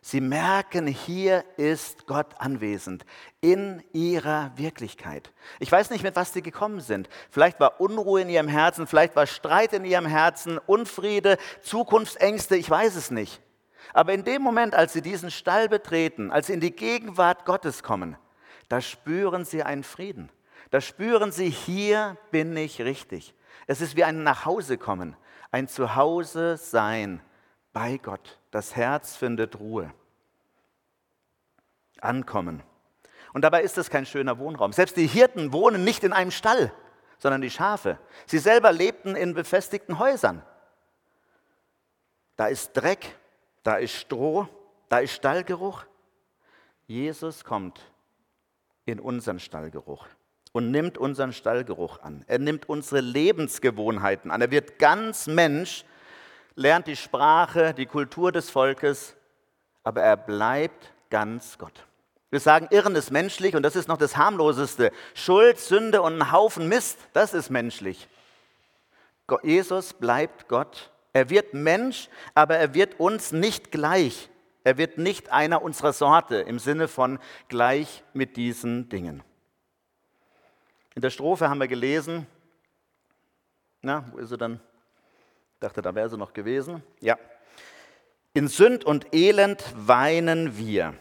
Sie 0.00 0.20
merken, 0.20 0.86
hier 0.86 1.44
ist 1.56 2.06
Gott 2.06 2.34
anwesend 2.38 3.04
in 3.40 3.82
ihrer 3.92 4.52
Wirklichkeit. 4.56 5.32
Ich 5.58 5.72
weiß 5.72 5.90
nicht, 5.90 6.04
mit 6.04 6.16
was 6.16 6.32
sie 6.32 6.42
gekommen 6.42 6.80
sind. 6.80 7.08
Vielleicht 7.30 7.58
war 7.60 7.80
Unruhe 7.80 8.22
in 8.22 8.28
ihrem 8.28 8.48
Herzen, 8.48 8.86
vielleicht 8.86 9.16
war 9.16 9.26
Streit 9.26 9.72
in 9.72 9.84
ihrem 9.84 10.06
Herzen, 10.06 10.58
Unfriede, 10.58 11.36
Zukunftsängste, 11.62 12.56
ich 12.56 12.70
weiß 12.70 12.94
es 12.94 13.10
nicht. 13.10 13.40
Aber 13.92 14.12
in 14.12 14.24
dem 14.24 14.42
Moment, 14.42 14.74
als 14.74 14.92
sie 14.92 15.02
diesen 15.02 15.30
Stall 15.30 15.68
betreten, 15.68 16.30
als 16.30 16.48
sie 16.48 16.54
in 16.54 16.60
die 16.60 16.74
Gegenwart 16.74 17.44
Gottes 17.44 17.82
kommen, 17.82 18.16
da 18.68 18.80
spüren 18.80 19.44
sie 19.44 19.62
einen 19.62 19.84
Frieden. 19.84 20.30
Da 20.70 20.80
spüren 20.80 21.32
sie, 21.32 21.48
hier 21.48 22.16
bin 22.30 22.56
ich 22.56 22.80
richtig. 22.82 23.34
Es 23.66 23.80
ist 23.80 23.96
wie 23.96 24.04
ein 24.04 24.22
Nachhausekommen, 24.22 25.16
ein 25.50 25.68
Zuhause 25.68 26.56
sein 26.56 27.22
bei 27.72 27.98
Gott. 27.98 28.38
Das 28.50 28.76
Herz 28.76 29.16
findet 29.16 29.58
Ruhe. 29.58 29.92
Ankommen. 32.00 32.62
Und 33.32 33.42
dabei 33.42 33.62
ist 33.62 33.78
es 33.78 33.90
kein 33.90 34.06
schöner 34.06 34.38
Wohnraum. 34.38 34.72
Selbst 34.72 34.96
die 34.96 35.06
Hirten 35.06 35.52
wohnen 35.52 35.84
nicht 35.84 36.04
in 36.04 36.12
einem 36.12 36.30
Stall, 36.30 36.72
sondern 37.18 37.40
die 37.40 37.50
Schafe. 37.50 37.98
Sie 38.26 38.38
selber 38.38 38.72
lebten 38.72 39.16
in 39.16 39.34
befestigten 39.34 39.98
Häusern. 39.98 40.42
Da 42.36 42.46
ist 42.46 42.72
Dreck, 42.72 43.17
da 43.68 43.76
ist 43.76 43.92
Stroh, 43.92 44.48
da 44.88 45.00
ist 45.00 45.12
Stallgeruch. 45.12 45.84
Jesus 46.86 47.44
kommt 47.44 47.78
in 48.86 48.98
unseren 48.98 49.38
Stallgeruch 49.38 50.06
und 50.52 50.70
nimmt 50.70 50.96
unseren 50.96 51.34
Stallgeruch 51.34 52.00
an. 52.00 52.24
Er 52.28 52.38
nimmt 52.38 52.70
unsere 52.70 53.02
Lebensgewohnheiten 53.02 54.30
an. 54.30 54.40
Er 54.40 54.50
wird 54.50 54.78
ganz 54.78 55.26
Mensch, 55.26 55.84
lernt 56.54 56.86
die 56.86 56.96
Sprache, 56.96 57.74
die 57.74 57.84
Kultur 57.84 58.32
des 58.32 58.48
Volkes, 58.48 59.14
aber 59.84 60.00
er 60.00 60.16
bleibt 60.16 60.94
ganz 61.10 61.58
Gott. 61.58 61.84
Wir 62.30 62.40
sagen, 62.40 62.68
Irren 62.70 62.94
ist 62.94 63.10
menschlich 63.10 63.54
und 63.54 63.62
das 63.64 63.76
ist 63.76 63.86
noch 63.86 63.98
das 63.98 64.16
harmloseste. 64.16 64.92
Schuld, 65.12 65.58
Sünde 65.58 66.00
und 66.00 66.22
ein 66.22 66.32
Haufen 66.32 66.70
Mist, 66.70 67.00
das 67.12 67.34
ist 67.34 67.50
menschlich. 67.50 68.08
Jesus 69.42 69.92
bleibt 69.92 70.48
Gott 70.48 70.90
er 71.12 71.30
wird 71.30 71.54
Mensch, 71.54 72.08
aber 72.34 72.56
er 72.56 72.74
wird 72.74 73.00
uns 73.00 73.32
nicht 73.32 73.70
gleich. 73.72 74.28
Er 74.64 74.76
wird 74.76 74.98
nicht 74.98 75.30
einer 75.30 75.62
unserer 75.62 75.92
Sorte 75.92 76.36
im 76.36 76.58
Sinne 76.58 76.88
von 76.88 77.18
gleich 77.48 78.02
mit 78.12 78.36
diesen 78.36 78.88
Dingen. 78.88 79.22
In 80.94 81.02
der 81.02 81.10
Strophe 81.10 81.48
haben 81.48 81.60
wir 81.60 81.68
gelesen, 81.68 82.26
na, 83.80 84.04
wo 84.10 84.18
ist 84.18 84.30
sie 84.30 84.36
dann? 84.36 84.60
Ich 85.54 85.60
dachte, 85.60 85.80
da 85.80 85.94
wäre 85.94 86.08
sie 86.08 86.18
noch 86.18 86.32
gewesen. 86.32 86.82
Ja. 87.00 87.16
In 88.34 88.48
Sünd 88.48 88.84
und 88.84 89.14
Elend 89.14 89.64
weinen 89.76 90.58
wir. 90.58 90.94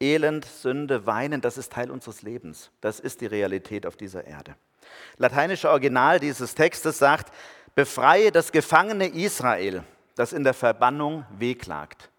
Elend, 0.00 0.44
Sünde, 0.44 1.06
Weinen, 1.06 1.40
das 1.40 1.58
ist 1.58 1.72
Teil 1.72 1.90
unseres 1.90 2.22
Lebens. 2.22 2.70
Das 2.80 3.00
ist 3.00 3.20
die 3.20 3.26
Realität 3.26 3.86
auf 3.86 3.96
dieser 3.96 4.24
Erde. 4.26 4.56
Lateinische 5.16 5.70
Original 5.70 6.20
dieses 6.20 6.54
Textes 6.54 6.98
sagt, 6.98 7.32
Befreie 7.74 8.30
das 8.30 8.52
gefangene 8.52 9.08
Israel, 9.08 9.84
das 10.14 10.32
in 10.32 10.44
der 10.44 10.54
Verbannung 10.54 11.24
wehklagt. 11.38 12.10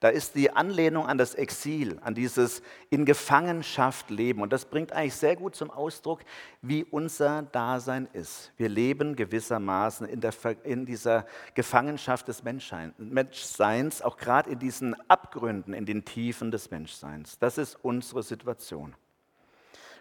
Da 0.00 0.10
ist 0.10 0.36
die 0.36 0.52
Anlehnung 0.52 1.06
an 1.06 1.18
das 1.18 1.34
Exil, 1.34 1.98
an 2.02 2.14
dieses 2.14 2.62
in 2.88 3.04
Gefangenschaft 3.04 4.10
leben. 4.10 4.42
Und 4.42 4.52
das 4.52 4.64
bringt 4.64 4.92
eigentlich 4.92 5.16
sehr 5.16 5.34
gut 5.34 5.56
zum 5.56 5.72
Ausdruck, 5.72 6.20
wie 6.62 6.84
unser 6.84 7.42
Dasein 7.42 8.08
ist. 8.12 8.52
Wir 8.56 8.68
leben 8.68 9.16
gewissermaßen 9.16 10.06
in, 10.08 10.20
der, 10.20 10.32
in 10.62 10.86
dieser 10.86 11.26
Gefangenschaft 11.54 12.28
des 12.28 12.44
Menschseins, 12.44 14.00
auch 14.00 14.16
gerade 14.18 14.50
in 14.50 14.60
diesen 14.60 14.94
Abgründen, 15.10 15.74
in 15.74 15.84
den 15.84 16.04
Tiefen 16.04 16.52
des 16.52 16.70
Menschseins. 16.70 17.40
Das 17.40 17.58
ist 17.58 17.76
unsere 17.82 18.22
Situation. 18.22 18.94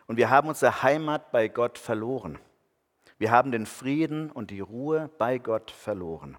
Und 0.05 0.17
wir 0.17 0.29
haben 0.29 0.47
unsere 0.47 0.83
Heimat 0.83 1.31
bei 1.31 1.47
Gott 1.47 1.79
verloren. 1.79 2.37
Wir 3.17 3.31
haben 3.31 3.51
den 3.51 3.65
Frieden 3.65 4.31
und 4.31 4.51
die 4.51 4.59
Ruhe 4.59 5.09
bei 5.17 5.37
Gott 5.37 5.71
verloren. 5.71 6.37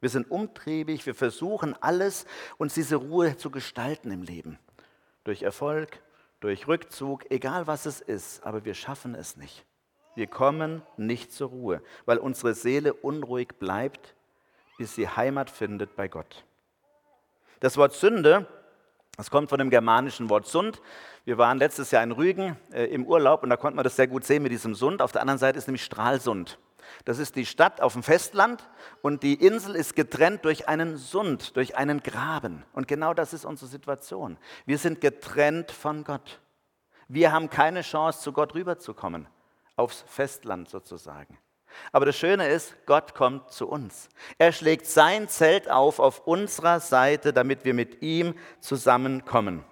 Wir 0.00 0.08
sind 0.08 0.30
umtriebig, 0.30 1.06
wir 1.06 1.14
versuchen 1.14 1.76
alles, 1.80 2.26
uns 2.58 2.74
diese 2.74 2.96
Ruhe 2.96 3.36
zu 3.36 3.50
gestalten 3.50 4.10
im 4.10 4.22
Leben. 4.22 4.58
Durch 5.22 5.42
Erfolg, 5.42 6.02
durch 6.40 6.66
Rückzug, 6.66 7.30
egal 7.30 7.68
was 7.68 7.86
es 7.86 8.00
ist, 8.00 8.44
aber 8.44 8.64
wir 8.64 8.74
schaffen 8.74 9.14
es 9.14 9.36
nicht. 9.36 9.64
Wir 10.16 10.26
kommen 10.26 10.82
nicht 10.96 11.32
zur 11.32 11.50
Ruhe, 11.50 11.82
weil 12.04 12.18
unsere 12.18 12.54
Seele 12.54 12.94
unruhig 12.94 13.50
bleibt, 13.60 14.16
bis 14.76 14.96
sie 14.96 15.08
Heimat 15.08 15.50
findet 15.50 15.94
bei 15.94 16.08
Gott. 16.08 16.44
Das 17.60 17.76
Wort 17.76 17.92
Sünde, 17.92 18.48
das 19.16 19.30
kommt 19.30 19.50
von 19.50 19.58
dem 19.58 19.70
germanischen 19.70 20.30
Wort 20.30 20.46
Sund, 20.46 20.80
wir 21.24 21.38
waren 21.38 21.58
letztes 21.58 21.90
Jahr 21.92 22.02
in 22.02 22.12
Rügen 22.12 22.56
äh, 22.72 22.86
im 22.86 23.06
Urlaub 23.06 23.42
und 23.42 23.50
da 23.50 23.56
konnte 23.56 23.76
man 23.76 23.84
das 23.84 23.94
sehr 23.96 24.08
gut 24.08 24.24
sehen 24.24 24.42
mit 24.42 24.50
diesem 24.50 24.74
Sund. 24.74 25.00
Auf 25.00 25.12
der 25.12 25.20
anderen 25.20 25.38
Seite 25.38 25.56
ist 25.58 25.68
nämlich 25.68 25.84
Stralsund. 25.84 26.58
Das 27.04 27.18
ist 27.18 27.36
die 27.36 27.46
Stadt 27.46 27.80
auf 27.80 27.92
dem 27.92 28.02
Festland 28.02 28.68
und 29.02 29.22
die 29.22 29.34
Insel 29.34 29.76
ist 29.76 29.94
getrennt 29.94 30.44
durch 30.44 30.68
einen 30.68 30.96
Sund, 30.96 31.56
durch 31.56 31.76
einen 31.76 32.02
Graben. 32.02 32.64
Und 32.72 32.88
genau 32.88 33.14
das 33.14 33.32
ist 33.32 33.44
unsere 33.44 33.70
Situation. 33.70 34.36
Wir 34.66 34.78
sind 34.78 35.00
getrennt 35.00 35.70
von 35.70 36.02
Gott. 36.02 36.40
Wir 37.06 37.32
haben 37.32 37.50
keine 37.50 37.82
Chance, 37.82 38.20
zu 38.20 38.32
Gott 38.32 38.54
rüberzukommen, 38.54 39.28
aufs 39.76 40.04
Festland 40.08 40.68
sozusagen. 40.68 41.38
Aber 41.92 42.06
das 42.06 42.16
Schöne 42.16 42.48
ist, 42.48 42.74
Gott 42.86 43.14
kommt 43.14 43.50
zu 43.50 43.68
uns. 43.68 44.08
Er 44.38 44.52
schlägt 44.52 44.86
sein 44.86 45.28
Zelt 45.28 45.70
auf 45.70 45.98
auf 45.98 46.26
unserer 46.26 46.80
Seite, 46.80 47.32
damit 47.32 47.64
wir 47.64 47.74
mit 47.74 48.02
ihm 48.02 48.34
zusammenkommen. 48.60 49.64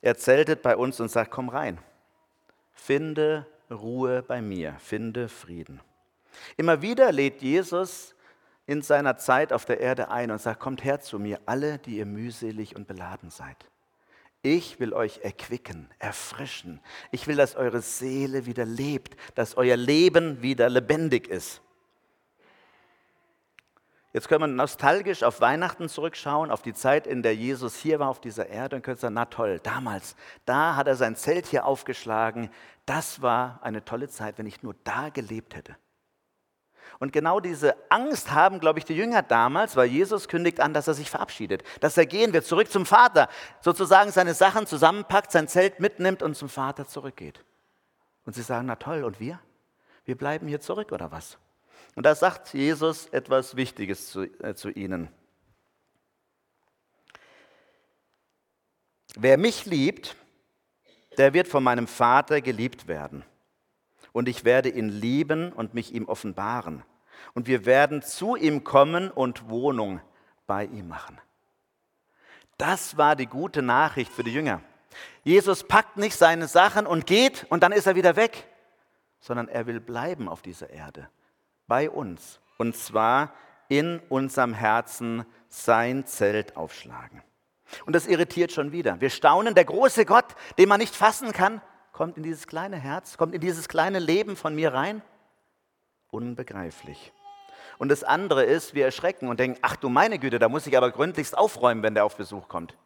Er 0.00 0.16
zeltet 0.16 0.62
bei 0.62 0.76
uns 0.76 1.00
und 1.00 1.10
sagt, 1.10 1.30
komm 1.30 1.48
rein. 1.48 1.78
Finde 2.72 3.46
Ruhe 3.70 4.22
bei 4.22 4.42
mir, 4.42 4.76
finde 4.80 5.28
Frieden. 5.28 5.80
Immer 6.56 6.82
wieder 6.82 7.12
lädt 7.12 7.42
Jesus 7.42 8.14
in 8.66 8.82
seiner 8.82 9.16
Zeit 9.16 9.52
auf 9.52 9.64
der 9.64 9.80
Erde 9.80 10.10
ein 10.10 10.30
und 10.30 10.40
sagt, 10.40 10.60
kommt 10.60 10.84
her 10.84 11.00
zu 11.00 11.18
mir, 11.18 11.40
alle, 11.46 11.78
die 11.78 11.98
ihr 11.98 12.06
mühselig 12.06 12.76
und 12.76 12.86
beladen 12.86 13.30
seid. 13.30 13.56
Ich 14.42 14.80
will 14.80 14.92
euch 14.92 15.20
erquicken, 15.22 15.88
erfrischen. 16.00 16.80
Ich 17.12 17.28
will, 17.28 17.36
dass 17.36 17.54
eure 17.54 17.80
Seele 17.80 18.44
wieder 18.44 18.64
lebt, 18.64 19.16
dass 19.36 19.56
euer 19.56 19.76
Leben 19.76 20.42
wieder 20.42 20.68
lebendig 20.68 21.28
ist. 21.28 21.62
Jetzt 24.12 24.28
können 24.28 24.42
wir 24.42 24.48
nostalgisch 24.48 25.22
auf 25.22 25.40
Weihnachten 25.40 25.88
zurückschauen, 25.88 26.50
auf 26.50 26.60
die 26.60 26.74
Zeit, 26.74 27.06
in 27.06 27.22
der 27.22 27.34
Jesus 27.34 27.76
hier 27.76 27.98
war 27.98 28.08
auf 28.08 28.20
dieser 28.20 28.48
Erde 28.48 28.76
und 28.76 28.82
können 28.82 28.98
sagen, 28.98 29.14
na 29.14 29.24
toll, 29.24 29.58
damals, 29.62 30.16
da 30.44 30.76
hat 30.76 30.86
er 30.86 30.96
sein 30.96 31.16
Zelt 31.16 31.46
hier 31.46 31.64
aufgeschlagen. 31.64 32.50
Das 32.84 33.22
war 33.22 33.60
eine 33.62 33.84
tolle 33.84 34.08
Zeit, 34.08 34.36
wenn 34.36 34.46
ich 34.46 34.62
nur 34.62 34.74
da 34.84 35.08
gelebt 35.08 35.54
hätte. 35.54 35.76
Und 36.98 37.12
genau 37.12 37.40
diese 37.40 37.76
Angst 37.90 38.32
haben, 38.32 38.60
glaube 38.60 38.78
ich, 38.78 38.84
die 38.84 38.94
Jünger 38.94 39.22
damals, 39.22 39.76
weil 39.76 39.88
Jesus 39.88 40.28
kündigt 40.28 40.60
an, 40.60 40.74
dass 40.74 40.88
er 40.88 40.94
sich 40.94 41.10
verabschiedet, 41.10 41.64
dass 41.80 41.96
er 41.96 42.06
gehen 42.06 42.32
wird, 42.32 42.44
zurück 42.44 42.70
zum 42.70 42.86
Vater, 42.86 43.28
sozusagen 43.60 44.10
seine 44.12 44.34
Sachen 44.34 44.66
zusammenpackt, 44.66 45.32
sein 45.32 45.48
Zelt 45.48 45.80
mitnimmt 45.80 46.22
und 46.22 46.34
zum 46.34 46.48
Vater 46.48 46.86
zurückgeht. 46.86 47.44
Und 48.24 48.34
sie 48.34 48.42
sagen, 48.42 48.66
na 48.66 48.76
toll, 48.76 49.04
und 49.04 49.20
wir? 49.20 49.40
Wir 50.04 50.16
bleiben 50.16 50.48
hier 50.48 50.60
zurück 50.60 50.92
oder 50.92 51.10
was? 51.10 51.38
Und 51.94 52.06
da 52.06 52.14
sagt 52.14 52.54
Jesus 52.54 53.06
etwas 53.08 53.56
Wichtiges 53.56 54.10
zu, 54.10 54.22
äh, 54.42 54.54
zu 54.54 54.70
ihnen. 54.70 55.08
Wer 59.16 59.36
mich 59.36 59.66
liebt, 59.66 60.16
der 61.18 61.34
wird 61.34 61.48
von 61.48 61.62
meinem 61.62 61.86
Vater 61.86 62.40
geliebt 62.40 62.88
werden. 62.88 63.24
Und 64.12 64.28
ich 64.28 64.44
werde 64.44 64.68
ihn 64.68 64.88
lieben 64.88 65.52
und 65.52 65.74
mich 65.74 65.94
ihm 65.94 66.06
offenbaren. 66.06 66.82
Und 67.34 67.46
wir 67.46 67.64
werden 67.64 68.02
zu 68.02 68.36
ihm 68.36 68.64
kommen 68.64 69.10
und 69.10 69.48
Wohnung 69.48 70.00
bei 70.46 70.64
ihm 70.66 70.88
machen. 70.88 71.20
Das 72.58 72.96
war 72.96 73.16
die 73.16 73.26
gute 73.26 73.62
Nachricht 73.62 74.12
für 74.12 74.22
die 74.22 74.32
Jünger. 74.32 74.60
Jesus 75.24 75.64
packt 75.64 75.96
nicht 75.96 76.16
seine 76.16 76.46
Sachen 76.46 76.86
und 76.86 77.06
geht 77.06 77.46
und 77.48 77.62
dann 77.62 77.72
ist 77.72 77.86
er 77.86 77.94
wieder 77.94 78.16
weg, 78.16 78.46
sondern 79.20 79.48
er 79.48 79.66
will 79.66 79.80
bleiben 79.80 80.28
auf 80.28 80.42
dieser 80.42 80.70
Erde 80.70 81.08
bei 81.66 81.88
uns 81.88 82.40
und 82.58 82.76
zwar 82.76 83.32
in 83.68 84.00
unserem 84.08 84.52
Herzen 84.52 85.24
sein 85.48 86.06
Zelt 86.06 86.56
aufschlagen. 86.56 87.22
Und 87.86 87.94
das 87.94 88.06
irritiert 88.06 88.52
schon 88.52 88.72
wieder. 88.72 89.00
Wir 89.00 89.08
staunen, 89.08 89.54
der 89.54 89.64
große 89.64 90.04
Gott, 90.04 90.26
den 90.58 90.68
man 90.68 90.78
nicht 90.78 90.94
fassen 90.94 91.32
kann, 91.32 91.62
kommt 91.92 92.16
in 92.16 92.22
dieses 92.22 92.46
kleine 92.46 92.76
Herz, 92.76 93.16
kommt 93.16 93.34
in 93.34 93.40
dieses 93.40 93.68
kleine 93.68 93.98
Leben 93.98 94.36
von 94.36 94.54
mir 94.54 94.72
rein. 94.72 95.02
Unbegreiflich. 96.10 97.12
Und 97.78 97.88
das 97.88 98.04
andere 98.04 98.44
ist, 98.44 98.74
wir 98.74 98.84
erschrecken 98.84 99.28
und 99.28 99.40
denken, 99.40 99.58
ach 99.62 99.76
du 99.76 99.88
meine 99.88 100.18
Güte, 100.18 100.38
da 100.38 100.48
muss 100.48 100.66
ich 100.66 100.76
aber 100.76 100.90
gründlichst 100.90 101.36
aufräumen, 101.36 101.82
wenn 101.82 101.94
der 101.94 102.04
auf 102.04 102.16
Besuch 102.16 102.48
kommt. 102.48 102.76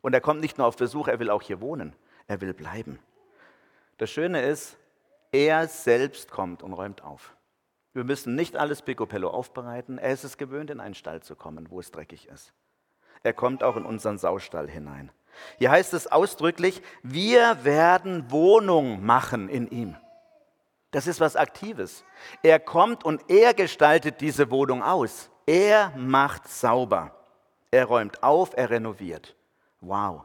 Und 0.00 0.14
er 0.14 0.20
kommt 0.20 0.40
nicht 0.40 0.58
nur 0.58 0.66
auf 0.66 0.76
Besuch, 0.76 1.08
er 1.08 1.18
will 1.18 1.30
auch 1.30 1.42
hier 1.42 1.60
wohnen. 1.60 1.94
Er 2.26 2.40
will 2.40 2.54
bleiben. 2.54 2.98
Das 3.98 4.10
Schöne 4.10 4.42
ist, 4.42 4.76
er 5.32 5.68
selbst 5.68 6.30
kommt 6.30 6.62
und 6.62 6.72
räumt 6.72 7.02
auf. 7.02 7.34
Wir 7.92 8.04
müssen 8.04 8.34
nicht 8.34 8.56
alles 8.56 8.82
picobello 8.82 9.30
aufbereiten. 9.30 9.98
Er 9.98 10.12
ist 10.12 10.24
es 10.24 10.36
gewöhnt, 10.36 10.70
in 10.70 10.80
einen 10.80 10.94
Stall 10.94 11.22
zu 11.22 11.34
kommen, 11.34 11.70
wo 11.70 11.80
es 11.80 11.90
dreckig 11.90 12.28
ist. 12.28 12.52
Er 13.22 13.32
kommt 13.32 13.62
auch 13.62 13.76
in 13.76 13.86
unseren 13.86 14.18
Saustall 14.18 14.68
hinein. 14.68 15.10
Hier 15.58 15.70
heißt 15.70 15.94
es 15.94 16.06
ausdrücklich, 16.06 16.82
wir 17.02 17.64
werden 17.64 18.30
Wohnung 18.30 19.04
machen 19.04 19.48
in 19.48 19.68
ihm. 19.68 19.96
Das 20.90 21.06
ist 21.06 21.20
was 21.20 21.36
Aktives. 21.36 22.04
Er 22.42 22.58
kommt 22.58 23.04
und 23.04 23.28
er 23.28 23.54
gestaltet 23.54 24.20
diese 24.20 24.50
Wohnung 24.50 24.82
aus. 24.82 25.30
Er 25.46 25.92
macht 25.96 26.48
sauber. 26.48 27.12
Er 27.70 27.84
räumt 27.84 28.22
auf, 28.22 28.56
er 28.56 28.70
renoviert. 28.70 29.36
Wow, 29.80 30.22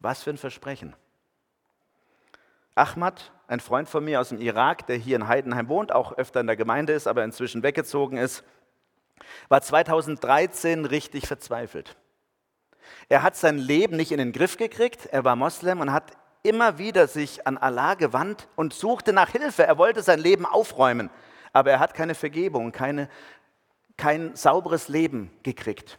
was 0.00 0.22
für 0.22 0.30
ein 0.30 0.38
Versprechen. 0.38 0.96
Ahmad, 2.74 3.32
ein 3.46 3.60
Freund 3.60 3.88
von 3.88 4.04
mir 4.04 4.20
aus 4.20 4.28
dem 4.30 4.40
Irak, 4.40 4.86
der 4.86 4.96
hier 4.96 5.16
in 5.16 5.28
Heidenheim 5.28 5.68
wohnt, 5.68 5.92
auch 5.92 6.12
öfter 6.12 6.40
in 6.40 6.46
der 6.46 6.56
Gemeinde 6.56 6.92
ist, 6.92 7.06
aber 7.06 7.24
inzwischen 7.24 7.62
weggezogen 7.62 8.16
ist, 8.16 8.44
war 9.48 9.62
2013 9.62 10.84
richtig 10.84 11.26
verzweifelt. 11.26 11.96
Er 13.08 13.22
hat 13.22 13.36
sein 13.36 13.58
Leben 13.58 13.96
nicht 13.96 14.12
in 14.12 14.18
den 14.18 14.32
Griff 14.32 14.56
gekriegt, 14.56 15.06
er 15.06 15.24
war 15.24 15.36
Moslem 15.36 15.80
und 15.80 15.92
hat 15.92 16.12
immer 16.42 16.78
wieder 16.78 17.08
sich 17.08 17.46
an 17.46 17.58
Allah 17.58 17.94
gewandt 17.94 18.48
und 18.56 18.72
suchte 18.72 19.12
nach 19.12 19.30
Hilfe. 19.30 19.66
Er 19.66 19.78
wollte 19.78 20.02
sein 20.02 20.18
Leben 20.18 20.46
aufräumen, 20.46 21.10
aber 21.52 21.70
er 21.70 21.80
hat 21.80 21.94
keine 21.94 22.14
Vergebung, 22.14 22.72
keine, 22.72 23.08
kein 23.96 24.34
sauberes 24.36 24.88
Leben 24.88 25.30
gekriegt. 25.42 25.98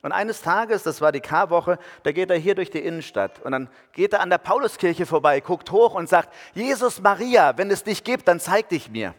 Und 0.00 0.12
eines 0.12 0.42
Tages, 0.42 0.84
das 0.84 1.00
war 1.00 1.10
die 1.10 1.20
Karwoche, 1.20 1.78
da 2.04 2.12
geht 2.12 2.30
er 2.30 2.36
hier 2.36 2.54
durch 2.54 2.70
die 2.70 2.78
Innenstadt 2.78 3.40
und 3.40 3.52
dann 3.52 3.68
geht 3.92 4.12
er 4.12 4.20
an 4.20 4.30
der 4.30 4.38
Pauluskirche 4.38 5.06
vorbei, 5.06 5.40
guckt 5.40 5.72
hoch 5.72 5.94
und 5.94 6.08
sagt, 6.08 6.32
Jesus 6.54 7.00
Maria, 7.00 7.58
wenn 7.58 7.70
es 7.70 7.82
dich 7.82 8.04
gibt, 8.04 8.28
dann 8.28 8.38
zeig 8.38 8.68
dich 8.68 8.90
mir. 8.90 9.14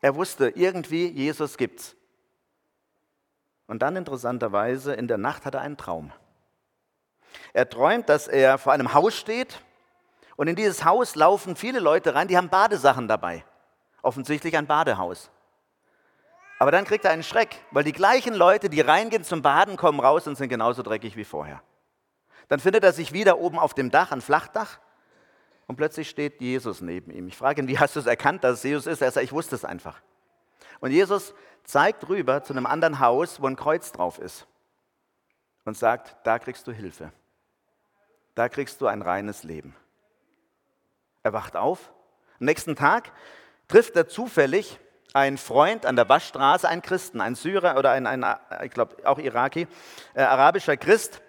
Er 0.00 0.16
wusste, 0.16 0.48
irgendwie 0.48 1.06
Jesus 1.06 1.56
gibt's. 1.56 1.96
Und 3.68 3.82
dann 3.82 3.94
interessanterweise, 3.96 4.94
in 4.94 5.06
der 5.06 5.18
Nacht 5.18 5.44
hat 5.44 5.54
er 5.54 5.60
einen 5.60 5.76
Traum. 5.76 6.10
Er 7.52 7.68
träumt, 7.68 8.08
dass 8.08 8.26
er 8.26 8.58
vor 8.58 8.72
einem 8.72 8.94
Haus 8.94 9.14
steht 9.14 9.60
und 10.36 10.48
in 10.48 10.56
dieses 10.56 10.84
Haus 10.84 11.14
laufen 11.14 11.54
viele 11.54 11.78
Leute 11.78 12.14
rein, 12.14 12.28
die 12.28 12.36
haben 12.36 12.48
Badesachen 12.48 13.06
dabei. 13.06 13.44
Offensichtlich 14.02 14.56
ein 14.56 14.66
Badehaus. 14.66 15.30
Aber 16.58 16.72
dann 16.72 16.84
kriegt 16.84 17.04
er 17.04 17.10
einen 17.10 17.22
Schreck, 17.22 17.56
weil 17.70 17.84
die 17.84 17.92
gleichen 17.92 18.34
Leute, 18.34 18.70
die 18.70 18.80
reingehen 18.80 19.22
zum 19.22 19.42
Baden, 19.42 19.76
kommen 19.76 20.00
raus 20.00 20.26
und 20.26 20.36
sind 20.36 20.48
genauso 20.48 20.82
dreckig 20.82 21.16
wie 21.16 21.24
vorher. 21.24 21.62
Dann 22.48 22.60
findet 22.60 22.82
er 22.84 22.92
sich 22.92 23.12
wieder 23.12 23.38
oben 23.38 23.58
auf 23.58 23.74
dem 23.74 23.90
Dach, 23.90 24.10
ein 24.12 24.22
Flachdach, 24.22 24.78
und 25.66 25.76
plötzlich 25.76 26.08
steht 26.08 26.40
Jesus 26.40 26.80
neben 26.80 27.10
ihm. 27.10 27.28
Ich 27.28 27.36
frage 27.36 27.60
ihn, 27.60 27.68
wie 27.68 27.78
hast 27.78 27.94
du 27.94 28.00
es 28.00 28.06
erkannt, 28.06 28.42
dass 28.42 28.54
es 28.54 28.62
Jesus 28.62 28.86
ist? 28.86 29.02
Er 29.02 29.10
sagt, 29.10 29.24
ich 29.24 29.32
wusste 29.32 29.54
es 29.54 29.66
einfach. 29.66 30.00
Und 30.80 30.90
Jesus 30.92 31.34
zeigt 31.64 32.08
rüber 32.08 32.42
zu 32.42 32.52
einem 32.52 32.66
anderen 32.66 33.00
Haus, 33.00 33.40
wo 33.40 33.46
ein 33.46 33.56
Kreuz 33.56 33.92
drauf 33.92 34.18
ist 34.18 34.46
und 35.64 35.76
sagt, 35.76 36.16
da 36.24 36.38
kriegst 36.38 36.66
du 36.66 36.72
Hilfe. 36.72 37.12
Da 38.34 38.48
kriegst 38.48 38.80
du 38.80 38.86
ein 38.86 39.02
reines 39.02 39.42
Leben. 39.42 39.74
Er 41.22 41.32
wacht 41.32 41.56
auf. 41.56 41.92
Am 42.40 42.46
nächsten 42.46 42.76
Tag 42.76 43.12
trifft 43.66 43.96
er 43.96 44.08
zufällig 44.08 44.78
ein 45.12 45.38
Freund 45.38 45.86
an 45.86 45.96
der 45.96 46.08
Waschstraße, 46.08 46.68
ein 46.68 46.82
Christen, 46.82 47.20
ein 47.20 47.34
Syrer 47.34 47.76
oder 47.78 47.90
ein, 47.92 48.06
ein 48.06 48.24
ich 48.64 48.70
glaube 48.70 48.96
auch 49.04 49.18
Iraki, 49.18 49.66
äh, 50.14 50.22
arabischer 50.22 50.76
Christ. 50.76 51.20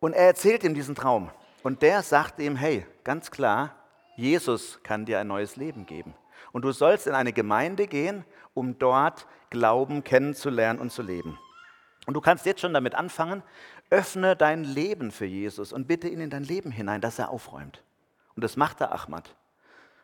Und 0.00 0.14
er 0.14 0.26
erzählt 0.26 0.64
ihm 0.64 0.74
diesen 0.74 0.94
Traum. 0.94 1.30
Und 1.62 1.82
der 1.82 2.02
sagt 2.02 2.38
ihm, 2.40 2.56
hey, 2.56 2.86
ganz 3.04 3.30
klar, 3.30 3.74
Jesus 4.16 4.80
kann 4.82 5.04
dir 5.04 5.18
ein 5.18 5.26
neues 5.26 5.56
Leben 5.56 5.86
geben. 5.86 6.14
Und 6.52 6.62
du 6.62 6.72
sollst 6.72 7.06
in 7.06 7.14
eine 7.14 7.32
Gemeinde 7.32 7.86
gehen, 7.86 8.24
um 8.58 8.78
dort 8.78 9.26
Glauben 9.50 10.04
kennenzulernen 10.04 10.78
und 10.78 10.90
zu 10.90 11.02
leben. 11.02 11.38
Und 12.06 12.14
du 12.14 12.20
kannst 12.20 12.46
jetzt 12.46 12.60
schon 12.60 12.74
damit 12.74 12.94
anfangen, 12.94 13.42
öffne 13.90 14.36
dein 14.36 14.64
Leben 14.64 15.10
für 15.10 15.24
Jesus 15.24 15.72
und 15.72 15.86
bitte 15.86 16.08
ihn 16.08 16.20
in 16.20 16.30
dein 16.30 16.42
Leben 16.42 16.70
hinein, 16.70 17.00
dass 17.00 17.18
er 17.18 17.30
aufräumt. 17.30 17.82
Und 18.34 18.42
das 18.44 18.56
macht 18.56 18.80
der 18.80 18.92
Ahmad. 18.92 19.34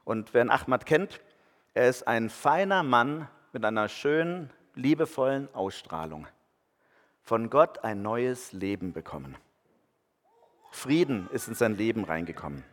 Und 0.04 0.34
wer 0.34 0.42
einen 0.42 0.50
Ahmad 0.50 0.86
kennt, 0.86 1.20
er 1.74 1.88
ist 1.88 2.06
ein 2.06 2.30
feiner 2.30 2.82
Mann 2.82 3.28
mit 3.52 3.64
einer 3.64 3.88
schönen, 3.88 4.50
liebevollen 4.74 5.48
Ausstrahlung. 5.54 6.26
Von 7.22 7.50
Gott 7.50 7.84
ein 7.84 8.02
neues 8.02 8.52
Leben 8.52 8.92
bekommen. 8.92 9.36
Frieden 10.70 11.28
ist 11.30 11.48
in 11.48 11.54
sein 11.54 11.76
Leben 11.76 12.04
reingekommen. 12.04 12.64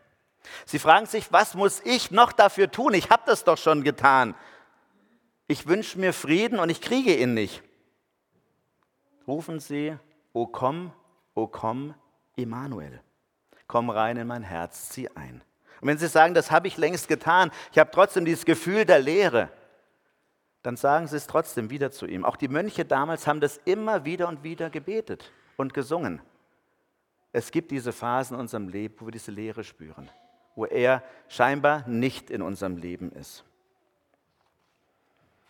Sie 0.66 0.80
fragen 0.80 1.06
sich, 1.06 1.32
was 1.32 1.54
muss 1.54 1.82
ich 1.86 2.12
noch 2.12 2.32
dafür 2.32 2.72
tun? 2.72 2.94
Ich 2.94 3.10
habe 3.10 3.24
das 3.26 3.44
doch 3.44 3.58
schon 3.58 3.84
getan. 3.84 4.36
Ich 5.52 5.68
wünsche 5.68 6.00
mir 6.00 6.14
Frieden 6.14 6.60
und 6.60 6.70
ich 6.70 6.80
kriege 6.80 7.14
ihn 7.14 7.34
nicht. 7.34 7.62
Rufen 9.28 9.60
Sie, 9.60 9.98
O 10.32 10.48
komm, 10.48 10.94
O 11.36 11.46
komm, 11.46 11.94
Immanuel. 12.38 13.02
Komm 13.68 13.90
rein 13.90 14.16
in 14.16 14.28
mein 14.28 14.44
Herz, 14.44 14.88
zieh 14.88 15.10
ein. 15.10 15.44
Und 15.82 15.90
wenn 15.90 15.98
Sie 15.98 16.08
sagen, 16.08 16.34
das 16.34 16.52
habe 16.52 16.70
ich 16.70 16.78
längst 16.78 17.10
getan, 17.10 17.52
ich 17.74 17.80
habe 17.80 17.92
trotzdem 17.92 18.24
dieses 18.24 18.46
Gefühl 18.46 18.86
der 18.86 19.00
Leere, 19.00 19.50
dann 20.64 20.78
sagen 20.78 21.08
Sie 21.08 21.18
es 21.18 21.28
trotzdem 21.28 21.70
wieder 21.70 21.92
zu 21.92 22.06
ihm. 22.06 22.24
Auch 22.24 22.38
die 22.38 22.48
Mönche 22.48 22.86
damals 22.86 23.28
haben 23.28 23.42
das 23.42 23.60
immer 23.66 24.06
wieder 24.06 24.30
und 24.30 24.44
wieder 24.44 24.70
gebetet 24.70 25.34
und 25.58 25.74
gesungen. 25.74 26.22
Es 27.34 27.52
gibt 27.52 27.72
diese 27.72 27.92
Phasen 27.92 28.36
in 28.36 28.40
unserem 28.40 28.70
Leben, 28.70 28.96
wo 29.00 29.08
wir 29.08 29.12
diese 29.12 29.32
Leere 29.32 29.66
spüren, 29.66 30.10
wo 30.56 30.64
er 30.64 31.04
scheinbar 31.28 31.86
nicht 31.90 32.30
in 32.30 32.42
unserem 32.42 32.78
Leben 32.78 33.12
ist. 33.12 33.44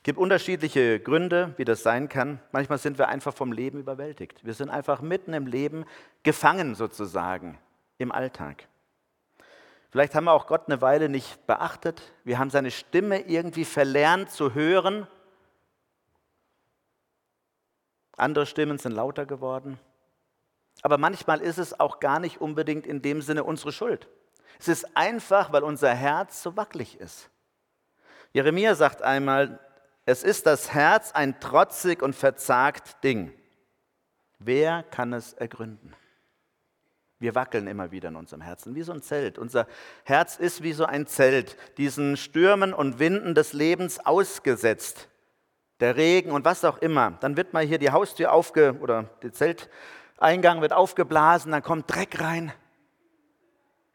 Es 0.01 0.05
gibt 0.05 0.17
unterschiedliche 0.17 0.99
Gründe, 0.99 1.53
wie 1.57 1.63
das 1.63 1.83
sein 1.83 2.09
kann. 2.09 2.39
Manchmal 2.51 2.79
sind 2.79 2.97
wir 2.97 3.07
einfach 3.07 3.35
vom 3.35 3.51
Leben 3.51 3.77
überwältigt. 3.77 4.43
Wir 4.43 4.55
sind 4.55 4.71
einfach 4.71 4.99
mitten 5.01 5.31
im 5.33 5.45
Leben 5.45 5.85
gefangen 6.23 6.73
sozusagen 6.73 7.59
im 7.99 8.11
Alltag. 8.11 8.67
Vielleicht 9.91 10.15
haben 10.15 10.23
wir 10.23 10.31
auch 10.31 10.47
Gott 10.47 10.63
eine 10.65 10.81
Weile 10.81 11.07
nicht 11.07 11.45
beachtet. 11.45 12.01
Wir 12.23 12.39
haben 12.39 12.49
seine 12.49 12.71
Stimme 12.71 13.19
irgendwie 13.19 13.63
verlernt 13.63 14.31
zu 14.31 14.55
hören. 14.55 15.05
Andere 18.17 18.47
Stimmen 18.47 18.79
sind 18.79 18.93
lauter 18.93 19.27
geworden. 19.27 19.77
Aber 20.81 20.97
manchmal 20.97 21.41
ist 21.41 21.59
es 21.59 21.79
auch 21.79 21.99
gar 21.99 22.19
nicht 22.19 22.41
unbedingt 22.41 22.87
in 22.87 23.03
dem 23.03 23.21
Sinne 23.21 23.43
unsere 23.43 23.71
Schuld. 23.71 24.07
Es 24.57 24.67
ist 24.67 24.97
einfach, 24.97 25.53
weil 25.53 25.61
unser 25.61 25.93
Herz 25.93 26.41
so 26.41 26.57
wackelig 26.57 26.99
ist. 26.99 27.29
Jeremia 28.33 28.73
sagt 28.73 29.03
einmal, 29.03 29.59
es 30.05 30.23
ist 30.23 30.45
das 30.45 30.73
Herz 30.73 31.11
ein 31.11 31.39
trotzig 31.39 32.01
und 32.01 32.15
verzagt 32.15 33.03
Ding. 33.03 33.33
Wer 34.39 34.83
kann 34.83 35.13
es 35.13 35.33
ergründen? 35.33 35.93
Wir 37.19 37.35
wackeln 37.35 37.67
immer 37.67 37.91
wieder 37.91 38.09
in 38.09 38.15
unserem 38.15 38.41
Herzen, 38.41 38.73
wie 38.73 38.81
so 38.81 38.91
ein 38.91 39.03
Zelt. 39.03 39.37
Unser 39.37 39.67
Herz 40.05 40.37
ist 40.37 40.63
wie 40.63 40.73
so 40.73 40.85
ein 40.85 41.05
Zelt, 41.05 41.55
diesen 41.77 42.17
Stürmen 42.17 42.73
und 42.73 42.97
Winden 42.97 43.35
des 43.35 43.53
Lebens 43.53 44.03
ausgesetzt. 44.03 45.07
Der 45.79 45.95
Regen 45.97 46.31
und 46.31 46.45
was 46.45 46.65
auch 46.65 46.79
immer. 46.79 47.11
Dann 47.21 47.37
wird 47.37 47.53
mal 47.53 47.63
hier 47.63 47.77
die 47.77 47.91
Haustür 47.91 48.33
aufge 48.33 48.75
oder 48.81 49.03
der 49.21 49.33
Zelteingang 49.33 50.61
wird 50.61 50.73
aufgeblasen, 50.73 51.51
dann 51.51 51.61
kommt 51.61 51.93
Dreck 51.93 52.19
rein. 52.19 52.51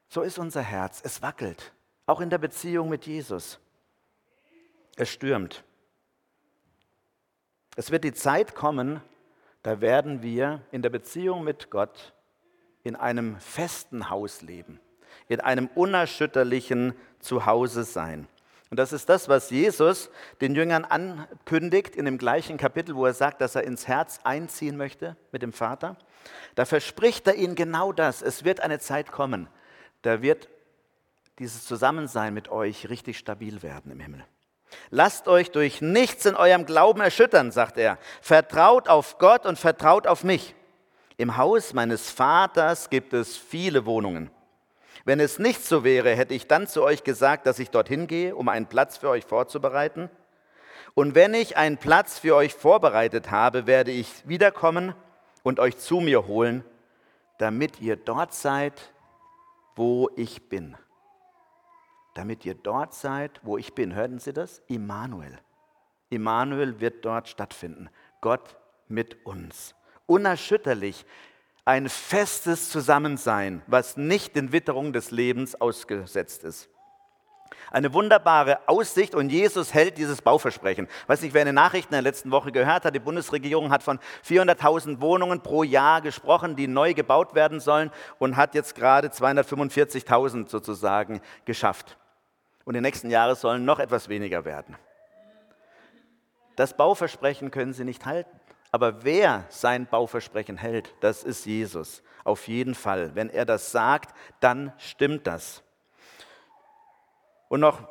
So 0.09 0.23
ist 0.23 0.39
unser 0.39 0.63
Herz. 0.63 1.01
Es 1.05 1.21
wackelt. 1.21 1.73
Auch 2.07 2.21
in 2.21 2.31
der 2.31 2.39
Beziehung 2.39 2.89
mit 2.89 3.07
Jesus. 3.07 3.59
Es 4.95 5.09
stürmt. 5.09 5.65
Es 7.77 7.91
wird 7.91 8.05
die 8.05 8.15
Zeit 8.15 8.55
kommen, 8.55 9.03
da 9.63 9.83
werden 9.83 10.23
wir 10.23 10.63
in 10.73 10.81
der 10.81 10.89
Beziehung 10.89 11.45
mit 11.45 11.71
Gott 11.71 12.15
in 12.83 12.97
einem 12.97 13.39
festen 13.39 14.09
Haus 14.09 14.41
leben, 14.41 14.81
in 15.29 15.41
einem 15.41 15.69
unerschütterlichen 15.75 16.95
Zuhause 17.19 17.85
sein. 17.85 18.29
Und 18.71 18.79
das 18.79 18.93
ist 18.93 19.09
das, 19.11 19.29
was 19.29 19.51
Jesus 19.51 20.11
den 20.41 20.55
Jüngern 20.55 20.85
ankündigt 20.85 21.95
in 21.95 22.07
dem 22.07 22.17
gleichen 22.17 22.57
Kapitel, 22.57 22.97
wo 22.97 23.05
er 23.05 23.13
sagt, 23.13 23.41
dass 23.43 23.55
er 23.55 23.65
ins 23.65 23.87
Herz 23.87 24.21
einziehen 24.25 24.77
möchte 24.77 25.17
mit 25.31 25.43
dem 25.43 25.53
Vater. 25.53 25.97
Da 26.55 26.65
verspricht 26.65 27.27
er 27.27 27.35
ihnen 27.35 27.55
genau 27.55 27.93
das. 27.93 28.23
Es 28.23 28.45
wird 28.45 28.61
eine 28.61 28.79
Zeit 28.79 29.13
kommen, 29.13 29.49
da 30.01 30.23
wird 30.23 30.49
dieses 31.39 31.67
Zusammensein 31.67 32.33
mit 32.33 32.49
euch 32.49 32.89
richtig 32.89 33.19
stabil 33.19 33.63
werden 33.63 33.93
im 33.93 34.01
Himmel. 34.01 34.25
Lasst 34.91 35.29
euch 35.29 35.51
durch 35.51 35.81
nichts 35.81 36.27
in 36.27 36.37
eurem 36.37 36.67
Glauben 36.67 37.01
erschüttern, 37.01 37.53
sagt 37.53 37.79
er. 37.79 37.99
Vertraut 38.21 38.89
auf 38.89 39.19
Gott 39.19 39.47
und 39.47 39.59
vertraut 39.59 40.07
auf 40.07 40.25
mich. 40.25 40.55
Im 41.17 41.37
Haus 41.37 41.73
meines 41.73 42.11
Vaters 42.11 42.91
gibt 42.91 43.13
es 43.13 43.37
viele 43.37 43.87
Wohnungen. 43.87 44.31
Wenn 45.05 45.21
es 45.21 45.39
nicht 45.39 45.65
so 45.65 45.85
wäre, 45.85 46.15
hätte 46.15 46.35
ich 46.35 46.47
dann 46.47 46.67
zu 46.67 46.83
euch 46.83 47.05
gesagt, 47.05 47.47
dass 47.47 47.59
ich 47.59 47.71
dorthin 47.71 48.07
gehe, 48.07 48.35
um 48.35 48.49
einen 48.49 48.67
Platz 48.67 48.97
für 48.97 49.09
euch 49.09 49.25
vorzubereiten. 49.25 50.11
Und 50.95 51.15
wenn 51.15 51.35
ich 51.35 51.57
einen 51.57 51.79
Platz 51.79 52.19
für 52.19 52.35
euch 52.35 52.55
vorbereitet 52.55 53.31
habe, 53.31 53.67
werde 53.67 53.93
ich 53.93 54.09
wiederkommen 54.27 54.95
und 55.43 55.61
euch 55.61 55.79
zu 55.79 56.01
mir 56.01 56.27
holen, 56.27 56.65
damit 57.39 57.81
ihr 57.81 57.97
dort 57.97 58.35
seid, 58.35 58.93
wo 59.75 60.11
ich 60.17 60.49
bin 60.49 60.77
damit 62.17 62.45
ihr 62.45 62.55
dort 62.55 62.95
seid, 62.95 63.41
wo 63.43 63.59
ich 63.59 63.75
bin. 63.75 63.95
Hörten 63.95 64.19
Sie 64.19 64.33
das? 64.33 64.63
Immanuel. 64.69 65.39
Immanuel 66.09 66.81
wird 66.81 67.05
dort 67.05 67.29
stattfinden. 67.29 67.89
Gott 68.21 68.57
mit 68.89 69.27
uns. 69.27 69.75
Unerschütterlich. 70.07 71.05
Ein 71.65 71.89
festes 71.89 72.71
Zusammensein, 72.71 73.63
was 73.67 73.97
nicht 73.97 74.37
den 74.37 74.53
Witterungen 74.53 74.93
des 74.93 75.11
Lebens 75.11 75.61
ausgesetzt 75.61 76.45
ist. 76.45 76.71
Eine 77.73 77.93
wunderbare 77.93 78.61
Aussicht 78.69 79.15
und 79.15 79.31
Jesus 79.31 79.75
hält 79.75 79.99
dieses 79.99 80.23
Bauversprechen. 80.23 80.87
Ich 81.03 81.09
weiß 81.09 81.23
nicht, 81.23 81.35
wer 81.35 81.43
in 81.43 81.47
den 81.47 81.57
Nachrichten 81.57 81.93
der 81.93 82.03
letzten 82.03 82.31
Woche 82.31 82.53
gehört 82.53 82.85
hat, 82.85 82.95
die 82.95 83.01
Bundesregierung 83.01 83.71
hat 83.71 83.83
von 83.83 83.99
400.000 84.25 85.01
Wohnungen 85.01 85.41
pro 85.41 85.65
Jahr 85.65 86.01
gesprochen, 86.01 86.55
die 86.55 86.69
neu 86.69 86.95
gebaut 86.95 87.35
werden 87.35 87.59
sollen 87.59 87.91
und 88.19 88.37
hat 88.37 88.55
jetzt 88.55 88.77
gerade 88.77 89.09
245.000 89.09 90.49
sozusagen 90.49 91.21
geschafft 91.45 91.99
und 92.67 92.75
die 92.75 92.81
nächsten 92.81 93.11
Jahre 93.11 93.37
sollen 93.37 93.65
noch 93.65 93.79
etwas 93.79 94.11
weniger 94.11 94.45
werden. 94.45 94.77
Das 96.57 96.77
Bauversprechen 96.77 97.51
können 97.51 97.73
sie 97.73 97.85
nicht 97.85 98.05
halten. 98.05 98.41
Aber 98.73 99.05
wer 99.05 99.45
sein 99.49 99.87
Bauversprechen 99.87 100.57
hält, 100.57 100.93
das 101.01 101.23
ist 101.23 101.47
Jesus. 101.47 102.03
Auf 102.25 102.49
jeden 102.49 102.75
Fall. 102.75 103.15
Wenn 103.15 103.31
er 103.31 103.45
das 103.45 103.71
sagt, 103.71 104.15
dann 104.41 104.73
stimmt 104.79 105.29
das. 105.29 105.63
Und 107.49 107.61
noch, 107.61 107.89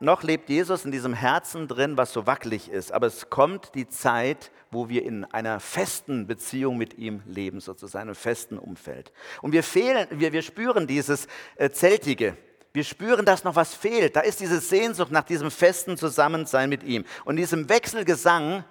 noch 0.00 0.24
lebt 0.24 0.48
Jesus 0.48 0.84
in 0.84 0.90
diesem 0.90 1.14
Herzen 1.14 1.68
drin, 1.68 1.96
was 1.96 2.12
so 2.12 2.26
wackelig 2.26 2.68
ist. 2.68 2.90
Aber 2.90 3.06
es 3.06 3.30
kommt 3.30 3.76
die 3.76 3.88
Zeit, 3.88 4.50
wo 4.72 4.88
wir 4.88 5.04
in 5.04 5.24
einer 5.26 5.60
festen 5.60 6.26
Beziehung 6.26 6.76
mit 6.76 6.98
ihm 6.98 7.22
leben, 7.26 7.60
sozusagen, 7.60 8.08
einem 8.08 8.16
festen 8.16 8.58
Umfeld. 8.58 9.12
Und 9.40 9.52
wir, 9.52 9.62
fehlen, 9.62 10.08
wir, 10.10 10.32
wir 10.32 10.42
spüren 10.42 10.88
dieses 10.88 11.28
äh, 11.54 11.70
Zeltige. 11.70 12.36
Wir 12.76 12.84
spüren, 12.84 13.24
dass 13.24 13.42
noch 13.42 13.56
was 13.56 13.74
fehlt. 13.74 14.16
Da 14.16 14.20
ist 14.20 14.38
diese 14.38 14.60
Sehnsucht 14.60 15.10
nach 15.10 15.24
diesem 15.24 15.50
festen 15.50 15.96
Zusammensein 15.96 16.68
mit 16.68 16.82
ihm. 16.82 17.06
Und 17.24 17.36
diesem 17.36 17.70
Wechselgesang 17.70 18.64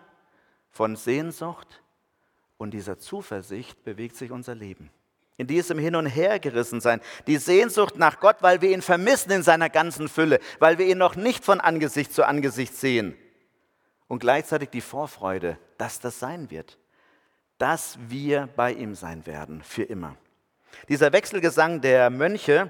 von 0.70 0.96
Sehnsucht 0.96 1.82
und 2.58 2.76
dieser 2.76 3.00
Zuversicht 3.00 3.84
bewegt 3.84 4.16
sich 4.16 4.30
unser 4.30 4.54
Leben. 4.54 4.92
In 5.38 5.48
diesem 5.48 5.80
Hin- 5.80 5.96
und 5.96 6.06
Hergerissen 6.06 6.82
sein. 6.82 7.02
Die 7.26 7.38
Sehnsucht 7.38 7.98
nach 7.98 8.20
Gott, 8.20 8.36
weil 8.42 8.62
wir 8.62 8.70
ihn 8.70 8.84
vermissen 8.84 9.32
in 9.32 9.42
seiner 9.42 9.72
ganzen 9.72 10.08
Fülle, 10.08 10.40
weil 10.60 10.78
wir 10.78 10.86
ihn 10.86 11.00
noch 11.00 11.16
nicht 11.16 11.44
von 11.44 11.60
Angesicht 11.60 12.14
zu 12.14 12.28
Angesicht 12.28 12.76
sehen. 12.76 13.18
Und 14.08 14.20
gleichzeitig 14.20 14.70
die 14.70 14.82
Vorfreude, 14.82 15.58
dass 15.80 16.00
das 16.00 16.20
sein 16.20 16.52
wird. 16.52 16.78
Dass 17.58 17.98
wir 18.08 18.50
bei 18.56 18.72
ihm 18.72 18.94
sein 18.94 19.26
werden, 19.26 19.64
für 19.64 19.82
immer. 19.82 20.16
Dieser 20.90 21.12
Wechselgesang 21.12 21.82
der 21.82 22.12
Mönche, 22.12 22.70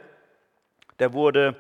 der 0.99 1.13
wurde 1.13 1.55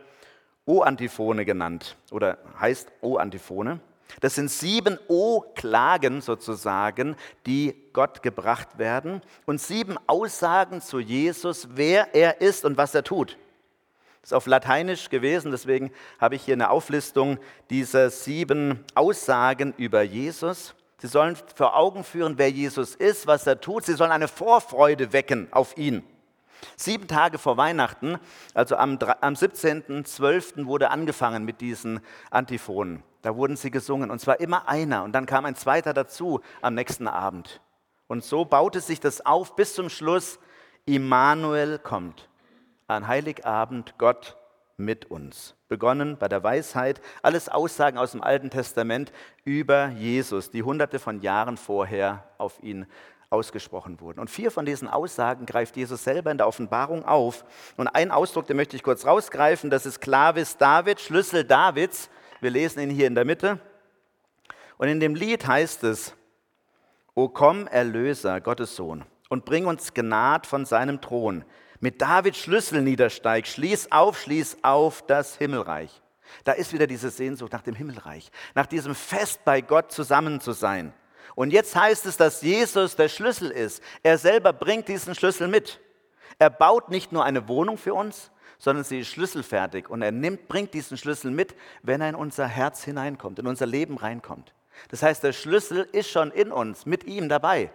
O-Antiphone 0.65 1.45
genannt 1.45 1.95
oder 2.11 2.37
heißt 2.59 2.91
O-Antiphone. 3.01 3.79
Das 4.21 4.35
sind 4.35 4.49
sieben 4.49 4.97
O-Klagen 5.07 6.21
sozusagen, 6.21 7.15
die 7.45 7.75
Gott 7.93 8.21
gebracht 8.23 8.77
werden 8.77 9.21
und 9.45 9.59
sieben 9.59 9.97
Aussagen 10.07 10.81
zu 10.81 10.99
Jesus, 10.99 11.69
wer 11.71 12.13
er 12.15 12.41
ist 12.41 12.65
und 12.65 12.77
was 12.77 12.95
er 12.95 13.03
tut. 13.03 13.37
Das 14.21 14.31
ist 14.31 14.33
auf 14.33 14.47
Lateinisch 14.47 15.09
gewesen, 15.09 15.51
deswegen 15.51 15.91
habe 16.19 16.35
ich 16.35 16.43
hier 16.43 16.55
eine 16.55 16.71
Auflistung 16.71 17.37
dieser 17.69 18.09
sieben 18.09 18.83
Aussagen 18.95 19.73
über 19.77 20.01
Jesus. 20.01 20.73
Sie 20.97 21.07
sollen 21.07 21.37
vor 21.55 21.75
Augen 21.75 22.03
führen, 22.03 22.37
wer 22.37 22.49
Jesus 22.49 22.95
ist, 22.95 23.27
was 23.27 23.45
er 23.45 23.61
tut. 23.61 23.85
Sie 23.85 23.93
sollen 23.93 24.11
eine 24.11 24.27
Vorfreude 24.27 25.13
wecken 25.13 25.47
auf 25.51 25.77
ihn. 25.77 26.03
Sieben 26.75 27.07
Tage 27.07 27.37
vor 27.37 27.57
Weihnachten, 27.57 28.17
also 28.53 28.75
am, 28.75 28.97
am 29.21 29.33
17.12. 29.33 30.65
wurde 30.65 30.91
angefangen 30.91 31.45
mit 31.45 31.61
diesen 31.61 31.99
Antiphonen. 32.31 33.03
Da 33.21 33.35
wurden 33.35 33.57
sie 33.57 33.71
gesungen 33.71 34.11
und 34.11 34.19
zwar 34.19 34.39
immer 34.39 34.67
einer 34.67 35.03
und 35.03 35.13
dann 35.13 35.25
kam 35.25 35.45
ein 35.45 35.55
zweiter 35.55 35.93
dazu 35.93 36.41
am 36.61 36.75
nächsten 36.75 37.07
Abend. 37.07 37.61
Und 38.07 38.23
so 38.23 38.45
baute 38.45 38.81
sich 38.81 38.99
das 38.99 39.25
auf 39.25 39.55
bis 39.55 39.73
zum 39.73 39.89
Schluss, 39.89 40.39
Immanuel 40.85 41.79
kommt. 41.79 42.29
An 42.87 43.07
Heiligabend 43.07 43.97
Gott 43.97 44.37
mit 44.77 45.05
uns. 45.05 45.55
Begonnen 45.67 46.17
bei 46.17 46.27
der 46.27 46.43
Weisheit, 46.43 47.01
alles 47.23 47.49
Aussagen 47.49 47.97
aus 47.97 48.11
dem 48.11 48.21
Alten 48.21 48.49
Testament 48.49 49.11
über 49.43 49.87
Jesus, 49.87 50.51
die 50.51 50.63
hunderte 50.63 50.99
von 50.99 51.21
Jahren 51.21 51.57
vorher 51.57 52.23
auf 52.37 52.61
ihn 52.61 52.85
ausgesprochen 53.29 53.99
wurden. 53.99 54.19
Und 54.19 54.29
vier 54.29 54.51
von 54.51 54.65
diesen 54.65 54.87
Aussagen 54.87 55.45
greift 55.45 55.77
Jesus 55.77 56.03
selber 56.03 56.31
in 56.31 56.37
der 56.37 56.47
Offenbarung 56.47 57.05
auf. 57.05 57.45
Und 57.77 57.87
einen 57.87 58.11
Ausdruck, 58.11 58.47
den 58.47 58.57
möchte 58.57 58.75
ich 58.75 58.83
kurz 58.83 59.05
rausgreifen, 59.05 59.69
das 59.69 59.85
ist 59.85 59.99
Clavis 60.01 60.57
David, 60.57 60.99
Schlüssel 60.99 61.43
Davids. 61.43 62.09
Wir 62.41 62.49
lesen 62.51 62.81
ihn 62.81 62.89
hier 62.89 63.07
in 63.07 63.15
der 63.15 63.25
Mitte. 63.25 63.59
Und 64.77 64.87
in 64.87 64.99
dem 64.99 65.15
Lied 65.15 65.47
heißt 65.47 65.83
es, 65.83 66.13
O 67.13 67.29
komm, 67.29 67.67
Erlöser, 67.67 68.41
Gottes 68.41 68.75
Sohn, 68.75 69.05
und 69.29 69.45
bring 69.45 69.65
uns 69.65 69.93
Gnad 69.93 70.45
von 70.45 70.65
seinem 70.65 70.99
Thron. 70.99 71.45
Mit 71.79 72.01
Davids 72.01 72.37
Schlüssel 72.37 72.81
niedersteig, 72.81 73.47
schließ 73.47 73.91
auf, 73.91 74.19
schließ 74.19 74.57
auf 74.63 75.05
das 75.05 75.37
Himmelreich. 75.37 76.01
Da 76.43 76.51
ist 76.51 76.73
wieder 76.73 76.87
diese 76.87 77.09
Sehnsucht 77.09 77.53
nach 77.53 77.61
dem 77.61 77.75
Himmelreich, 77.75 78.31
nach 78.53 78.65
diesem 78.65 78.95
Fest 78.95 79.45
bei 79.45 79.61
Gott 79.61 79.91
zusammen 79.91 80.41
zu 80.41 80.51
sein. 80.51 80.93
Und 81.35 81.51
jetzt 81.51 81.75
heißt 81.75 82.05
es, 82.05 82.17
dass 82.17 82.41
Jesus 82.41 82.95
der 82.95 83.09
Schlüssel 83.09 83.51
ist. 83.51 83.83
Er 84.03 84.17
selber 84.17 84.53
bringt 84.53 84.87
diesen 84.87 85.13
Schlüssel 85.15 85.47
mit. 85.47 85.79
Er 86.39 86.49
baut 86.49 86.89
nicht 86.89 87.11
nur 87.11 87.23
eine 87.25 87.47
Wohnung 87.47 87.77
für 87.77 87.93
uns, 87.93 88.31
sondern 88.57 88.83
sie 88.83 89.01
ist 89.01 89.09
schlüsselfertig 89.09 89.89
und 89.89 90.01
er 90.01 90.11
nimmt, 90.11 90.47
bringt 90.47 90.73
diesen 90.73 90.97
Schlüssel 90.97 91.31
mit, 91.31 91.55
wenn 91.83 92.01
er 92.01 92.09
in 92.09 92.15
unser 92.15 92.47
Herz 92.47 92.83
hineinkommt, 92.83 93.39
in 93.39 93.47
unser 93.47 93.65
Leben 93.65 93.97
reinkommt. 93.97 94.53
Das 94.89 95.03
heißt, 95.03 95.23
der 95.23 95.33
Schlüssel 95.33 95.87
ist 95.91 96.09
schon 96.09 96.31
in 96.31 96.51
uns, 96.51 96.85
mit 96.85 97.03
ihm 97.05 97.29
dabei. 97.29 97.71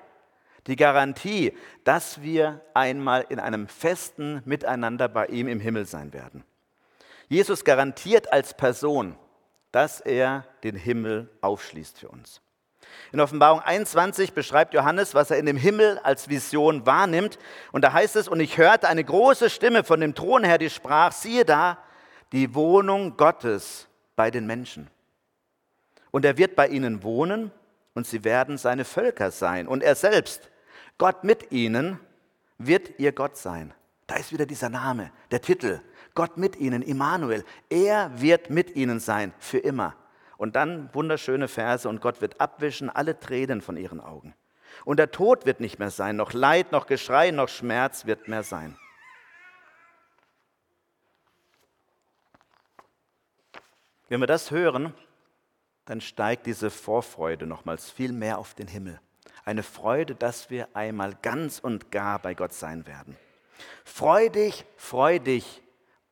Die 0.66 0.76
Garantie, 0.76 1.56
dass 1.84 2.20
wir 2.22 2.60
einmal 2.74 3.24
in 3.28 3.40
einem 3.40 3.66
festen 3.66 4.42
Miteinander 4.44 5.08
bei 5.08 5.26
ihm 5.26 5.48
im 5.48 5.60
Himmel 5.60 5.86
sein 5.86 6.12
werden. 6.12 6.44
Jesus 7.28 7.64
garantiert 7.64 8.32
als 8.32 8.54
Person, 8.54 9.16
dass 9.72 10.00
er 10.00 10.44
den 10.64 10.76
Himmel 10.76 11.30
aufschließt 11.40 11.98
für 11.98 12.08
uns. 12.08 12.42
In 13.12 13.20
Offenbarung 13.20 13.60
21 13.60 14.32
beschreibt 14.32 14.74
Johannes, 14.74 15.14
was 15.14 15.30
er 15.30 15.38
in 15.38 15.46
dem 15.46 15.56
Himmel 15.56 15.98
als 16.02 16.28
Vision 16.28 16.86
wahrnimmt. 16.86 17.38
Und 17.72 17.82
da 17.82 17.92
heißt 17.92 18.16
es, 18.16 18.28
und 18.28 18.40
ich 18.40 18.58
hörte 18.58 18.88
eine 18.88 19.04
große 19.04 19.50
Stimme 19.50 19.84
von 19.84 20.00
dem 20.00 20.14
Thron 20.14 20.44
her, 20.44 20.58
die 20.58 20.70
sprach, 20.70 21.12
siehe 21.12 21.44
da, 21.44 21.78
die 22.32 22.54
Wohnung 22.54 23.16
Gottes 23.16 23.88
bei 24.16 24.30
den 24.30 24.46
Menschen. 24.46 24.88
Und 26.10 26.24
er 26.24 26.38
wird 26.38 26.56
bei 26.56 26.68
ihnen 26.68 27.02
wohnen 27.02 27.50
und 27.94 28.06
sie 28.06 28.24
werden 28.24 28.58
seine 28.58 28.84
Völker 28.84 29.30
sein. 29.30 29.66
Und 29.66 29.82
er 29.82 29.94
selbst, 29.94 30.50
Gott 30.98 31.24
mit 31.24 31.52
ihnen, 31.52 31.98
wird 32.58 32.98
ihr 32.98 33.12
Gott 33.12 33.36
sein. 33.36 33.72
Da 34.06 34.16
ist 34.16 34.32
wieder 34.32 34.46
dieser 34.46 34.68
Name, 34.68 35.12
der 35.30 35.40
Titel. 35.40 35.80
Gott 36.14 36.36
mit 36.36 36.56
ihnen, 36.56 36.82
Immanuel. 36.82 37.44
Er 37.68 38.10
wird 38.20 38.50
mit 38.50 38.74
ihnen 38.76 39.00
sein, 39.00 39.32
für 39.38 39.58
immer. 39.58 39.94
Und 40.40 40.56
dann 40.56 40.88
wunderschöne 40.94 41.48
Verse, 41.48 41.86
und 41.86 42.00
Gott 42.00 42.22
wird 42.22 42.40
abwischen 42.40 42.88
alle 42.88 43.20
Tränen 43.20 43.60
von 43.60 43.76
ihren 43.76 44.00
Augen. 44.00 44.34
Und 44.86 44.96
der 44.96 45.10
Tod 45.10 45.44
wird 45.44 45.60
nicht 45.60 45.78
mehr 45.78 45.90
sein, 45.90 46.16
noch 46.16 46.32
Leid, 46.32 46.72
noch 46.72 46.86
Geschrei, 46.86 47.30
noch 47.30 47.50
Schmerz 47.50 48.06
wird 48.06 48.26
mehr 48.26 48.42
sein. 48.42 48.74
Wenn 54.08 54.20
wir 54.20 54.26
das 54.26 54.50
hören, 54.50 54.94
dann 55.84 56.00
steigt 56.00 56.46
diese 56.46 56.70
Vorfreude 56.70 57.46
nochmals 57.46 57.90
viel 57.90 58.12
mehr 58.12 58.38
auf 58.38 58.54
den 58.54 58.66
Himmel. 58.66 58.98
Eine 59.44 59.62
Freude, 59.62 60.14
dass 60.14 60.48
wir 60.48 60.74
einmal 60.74 61.16
ganz 61.20 61.58
und 61.58 61.90
gar 61.90 62.18
bei 62.18 62.32
Gott 62.32 62.54
sein 62.54 62.86
werden. 62.86 63.14
Freu 63.84 64.30
dich, 64.30 64.64
freu 64.78 65.18
dich, 65.18 65.62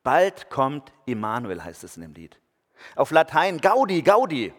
bald 0.03 0.51
kommt 0.51 0.93
Immanuel, 1.07 1.63
heißt 1.63 1.83
es 1.83 1.95
in 1.97 2.03
dem 2.03 2.13
Lied. 2.13 2.39
Auf 2.95 3.11
Latein 3.11 3.59
Gaudi, 3.59 4.01
Gaudi. 4.01 4.53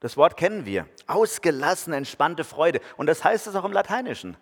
Das 0.00 0.16
Wort 0.16 0.36
kennen 0.36 0.66
wir. 0.66 0.86
Ausgelassen, 1.06 1.92
entspannte 1.92 2.44
Freude. 2.44 2.80
Und 2.96 3.06
das 3.06 3.24
heißt 3.24 3.46
es 3.46 3.56
auch 3.56 3.64
im 3.64 3.72
Lateinischen. 3.72 4.36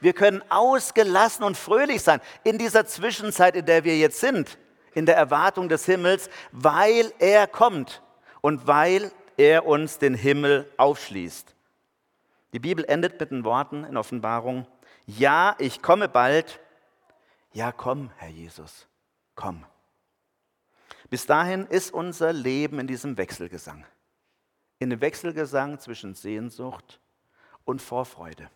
Wir 0.00 0.12
können 0.12 0.42
ausgelassen 0.50 1.44
und 1.44 1.56
fröhlich 1.56 2.02
sein 2.02 2.20
in 2.44 2.58
dieser 2.58 2.86
Zwischenzeit, 2.86 3.56
in 3.56 3.64
der 3.64 3.84
wir 3.84 3.96
jetzt 3.96 4.20
sind, 4.20 4.58
in 4.94 5.06
der 5.06 5.16
Erwartung 5.16 5.68
des 5.68 5.86
Himmels, 5.86 6.28
weil 6.52 7.12
er 7.18 7.46
kommt 7.46 8.02
und 8.40 8.66
weil 8.66 9.12
er 9.36 9.66
uns 9.66 9.98
den 9.98 10.14
Himmel 10.14 10.70
aufschließt. 10.76 11.54
Die 12.52 12.58
Bibel 12.58 12.84
endet 12.84 13.18
mit 13.20 13.30
den 13.30 13.44
Worten 13.44 13.84
in 13.84 13.96
Offenbarung, 13.96 14.66
ja, 15.06 15.54
ich 15.58 15.80
komme 15.80 16.08
bald. 16.08 16.60
Ja, 17.52 17.72
komm, 17.72 18.10
Herr 18.18 18.28
Jesus, 18.28 18.86
komm. 19.34 19.64
Bis 21.10 21.26
dahin 21.26 21.66
ist 21.66 21.92
unser 21.92 22.32
Leben 22.32 22.78
in 22.78 22.86
diesem 22.86 23.16
Wechselgesang. 23.16 23.84
In 24.78 24.90
dem 24.90 25.00
Wechselgesang 25.00 25.78
zwischen 25.78 26.14
Sehnsucht 26.14 27.00
und 27.64 27.80
Vorfreude. 27.80 28.50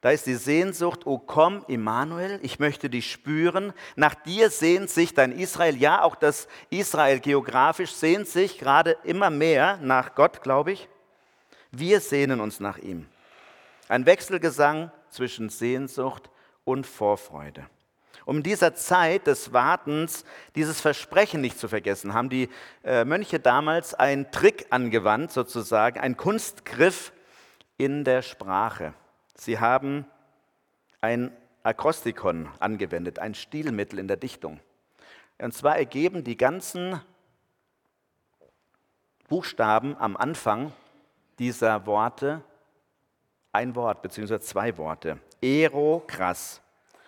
Da 0.00 0.10
ist 0.10 0.26
die 0.26 0.36
Sehnsucht, 0.36 1.06
o 1.06 1.18
komm, 1.18 1.64
Immanuel, 1.66 2.38
ich 2.42 2.60
möchte 2.60 2.88
dich 2.88 3.10
spüren. 3.10 3.72
Nach 3.96 4.14
dir 4.14 4.48
sehnt 4.48 4.90
sich 4.90 5.12
dein 5.12 5.32
Israel. 5.32 5.76
Ja, 5.76 6.02
auch 6.02 6.14
das 6.14 6.46
Israel 6.70 7.18
geografisch 7.18 7.92
sehnt 7.92 8.28
sich 8.28 8.58
gerade 8.58 8.96
immer 9.02 9.28
mehr 9.30 9.78
nach 9.78 10.14
Gott, 10.14 10.40
glaube 10.42 10.72
ich. 10.72 10.88
Wir 11.72 12.00
sehnen 12.00 12.40
uns 12.40 12.60
nach 12.60 12.78
ihm. 12.78 13.06
Ein 13.88 14.06
Wechselgesang 14.06 14.92
zwischen 15.10 15.48
Sehnsucht 15.48 16.30
und 16.64 16.86
Vorfreude. 16.86 17.66
Um 18.28 18.36
in 18.36 18.42
dieser 18.42 18.74
Zeit 18.74 19.26
des 19.26 19.54
Wartens 19.54 20.26
dieses 20.54 20.82
Versprechen 20.82 21.40
nicht 21.40 21.58
zu 21.58 21.66
vergessen, 21.66 22.12
haben 22.12 22.28
die 22.28 22.50
äh, 22.84 23.06
Mönche 23.06 23.40
damals 23.40 23.94
einen 23.94 24.30
Trick 24.30 24.66
angewandt, 24.68 25.32
sozusagen, 25.32 25.98
einen 25.98 26.18
Kunstgriff 26.18 27.14
in 27.78 28.04
der 28.04 28.20
Sprache. 28.20 28.92
Sie 29.34 29.58
haben 29.58 30.04
ein 31.00 31.34
Akrostikon 31.62 32.50
angewendet, 32.58 33.18
ein 33.18 33.34
Stilmittel 33.34 33.98
in 33.98 34.08
der 34.08 34.18
Dichtung. 34.18 34.60
Und 35.38 35.54
zwar 35.54 35.78
ergeben 35.78 36.22
die 36.22 36.36
ganzen 36.36 37.00
Buchstaben 39.26 39.96
am 39.96 40.18
Anfang 40.18 40.74
dieser 41.38 41.86
Worte 41.86 42.42
ein 43.52 43.74
Wort 43.74 44.02
bzw. 44.02 44.38
zwei 44.40 44.76
Worte. 44.76 45.18
Ero 45.40 46.04
krass, 46.06 46.60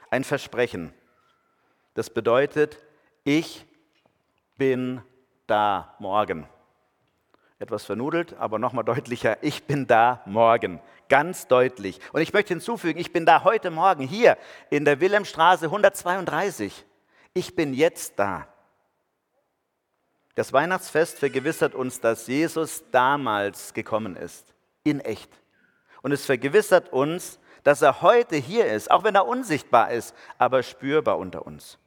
ein 0.09 0.25
Versprechen. 0.25 0.95
Das 1.95 2.11
bedeutet, 2.11 2.79
ich 3.25 3.67
bin 4.57 5.03
da 5.47 5.95
morgen. 5.99 6.49
Etwas 7.59 7.85
vernudelt, 7.85 8.35
aber 8.39 8.59
nochmal 8.59 8.85
deutlicher, 8.85 9.43
ich 9.43 9.65
bin 9.65 9.87
da 9.87 10.23
morgen. 10.25 10.81
Ganz 11.09 11.49
deutlich. 11.49 12.01
Und 12.13 12.23
ich 12.23 12.33
möchte 12.33 12.55
hinzufügen, 12.55 13.01
ich 13.01 13.13
bin 13.13 13.27
da 13.27 13.43
heute 13.43 13.71
Morgen 13.71 14.07
hier 14.07 14.39
in 14.71 14.85
der 14.85 15.01
Wilhelmstraße 15.01 15.67
132. 15.67 16.87
Ich 17.35 17.57
bin 17.57 17.75
jetzt 17.75 18.19
da. 18.19 18.47
Das 20.37 20.53
Weihnachtsfest 20.53 21.19
vergewissert 21.19 21.75
uns, 21.75 22.01
dass 22.01 22.29
Jesus 22.29 22.85
damals 22.93 23.75
gekommen 23.75 24.15
ist, 24.17 24.55
in 24.85 25.01
echt. 25.01 25.31
Und 26.03 26.13
es 26.13 26.25
vergewissert 26.25 26.93
uns, 26.93 27.40
dass 27.63 27.83
er 27.83 28.03
heute 28.03 28.37
hier 28.37 28.67
ist, 28.67 28.91
auch 28.91 29.05
wenn 29.05 29.15
er 29.15 29.27
unsichtbar 29.27 29.91
ist, 29.91 30.15
aber 30.39 30.63
spürbar 30.63 31.19
unter 31.19 31.47
uns. 31.47 31.79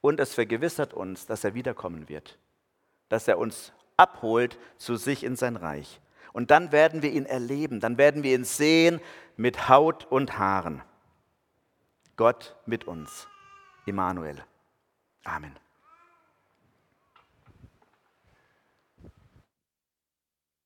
Und 0.00 0.20
es 0.20 0.34
vergewissert 0.34 0.94
uns, 0.94 1.26
dass 1.26 1.44
er 1.44 1.54
wiederkommen 1.54 2.08
wird, 2.08 2.38
dass 3.08 3.28
er 3.28 3.38
uns 3.38 3.72
abholt 3.96 4.58
zu 4.76 4.96
sich 4.96 5.24
in 5.24 5.36
sein 5.36 5.56
Reich. 5.56 6.00
Und 6.32 6.50
dann 6.50 6.70
werden 6.70 7.02
wir 7.02 7.10
ihn 7.10 7.26
erleben, 7.26 7.80
dann 7.80 7.98
werden 7.98 8.22
wir 8.22 8.34
ihn 8.34 8.44
sehen 8.44 9.00
mit 9.36 9.68
Haut 9.68 10.04
und 10.06 10.38
Haaren. 10.38 10.82
Gott 12.16 12.56
mit 12.66 12.86
uns. 12.86 13.26
Immanuel. 13.86 14.42
Amen. 15.24 15.56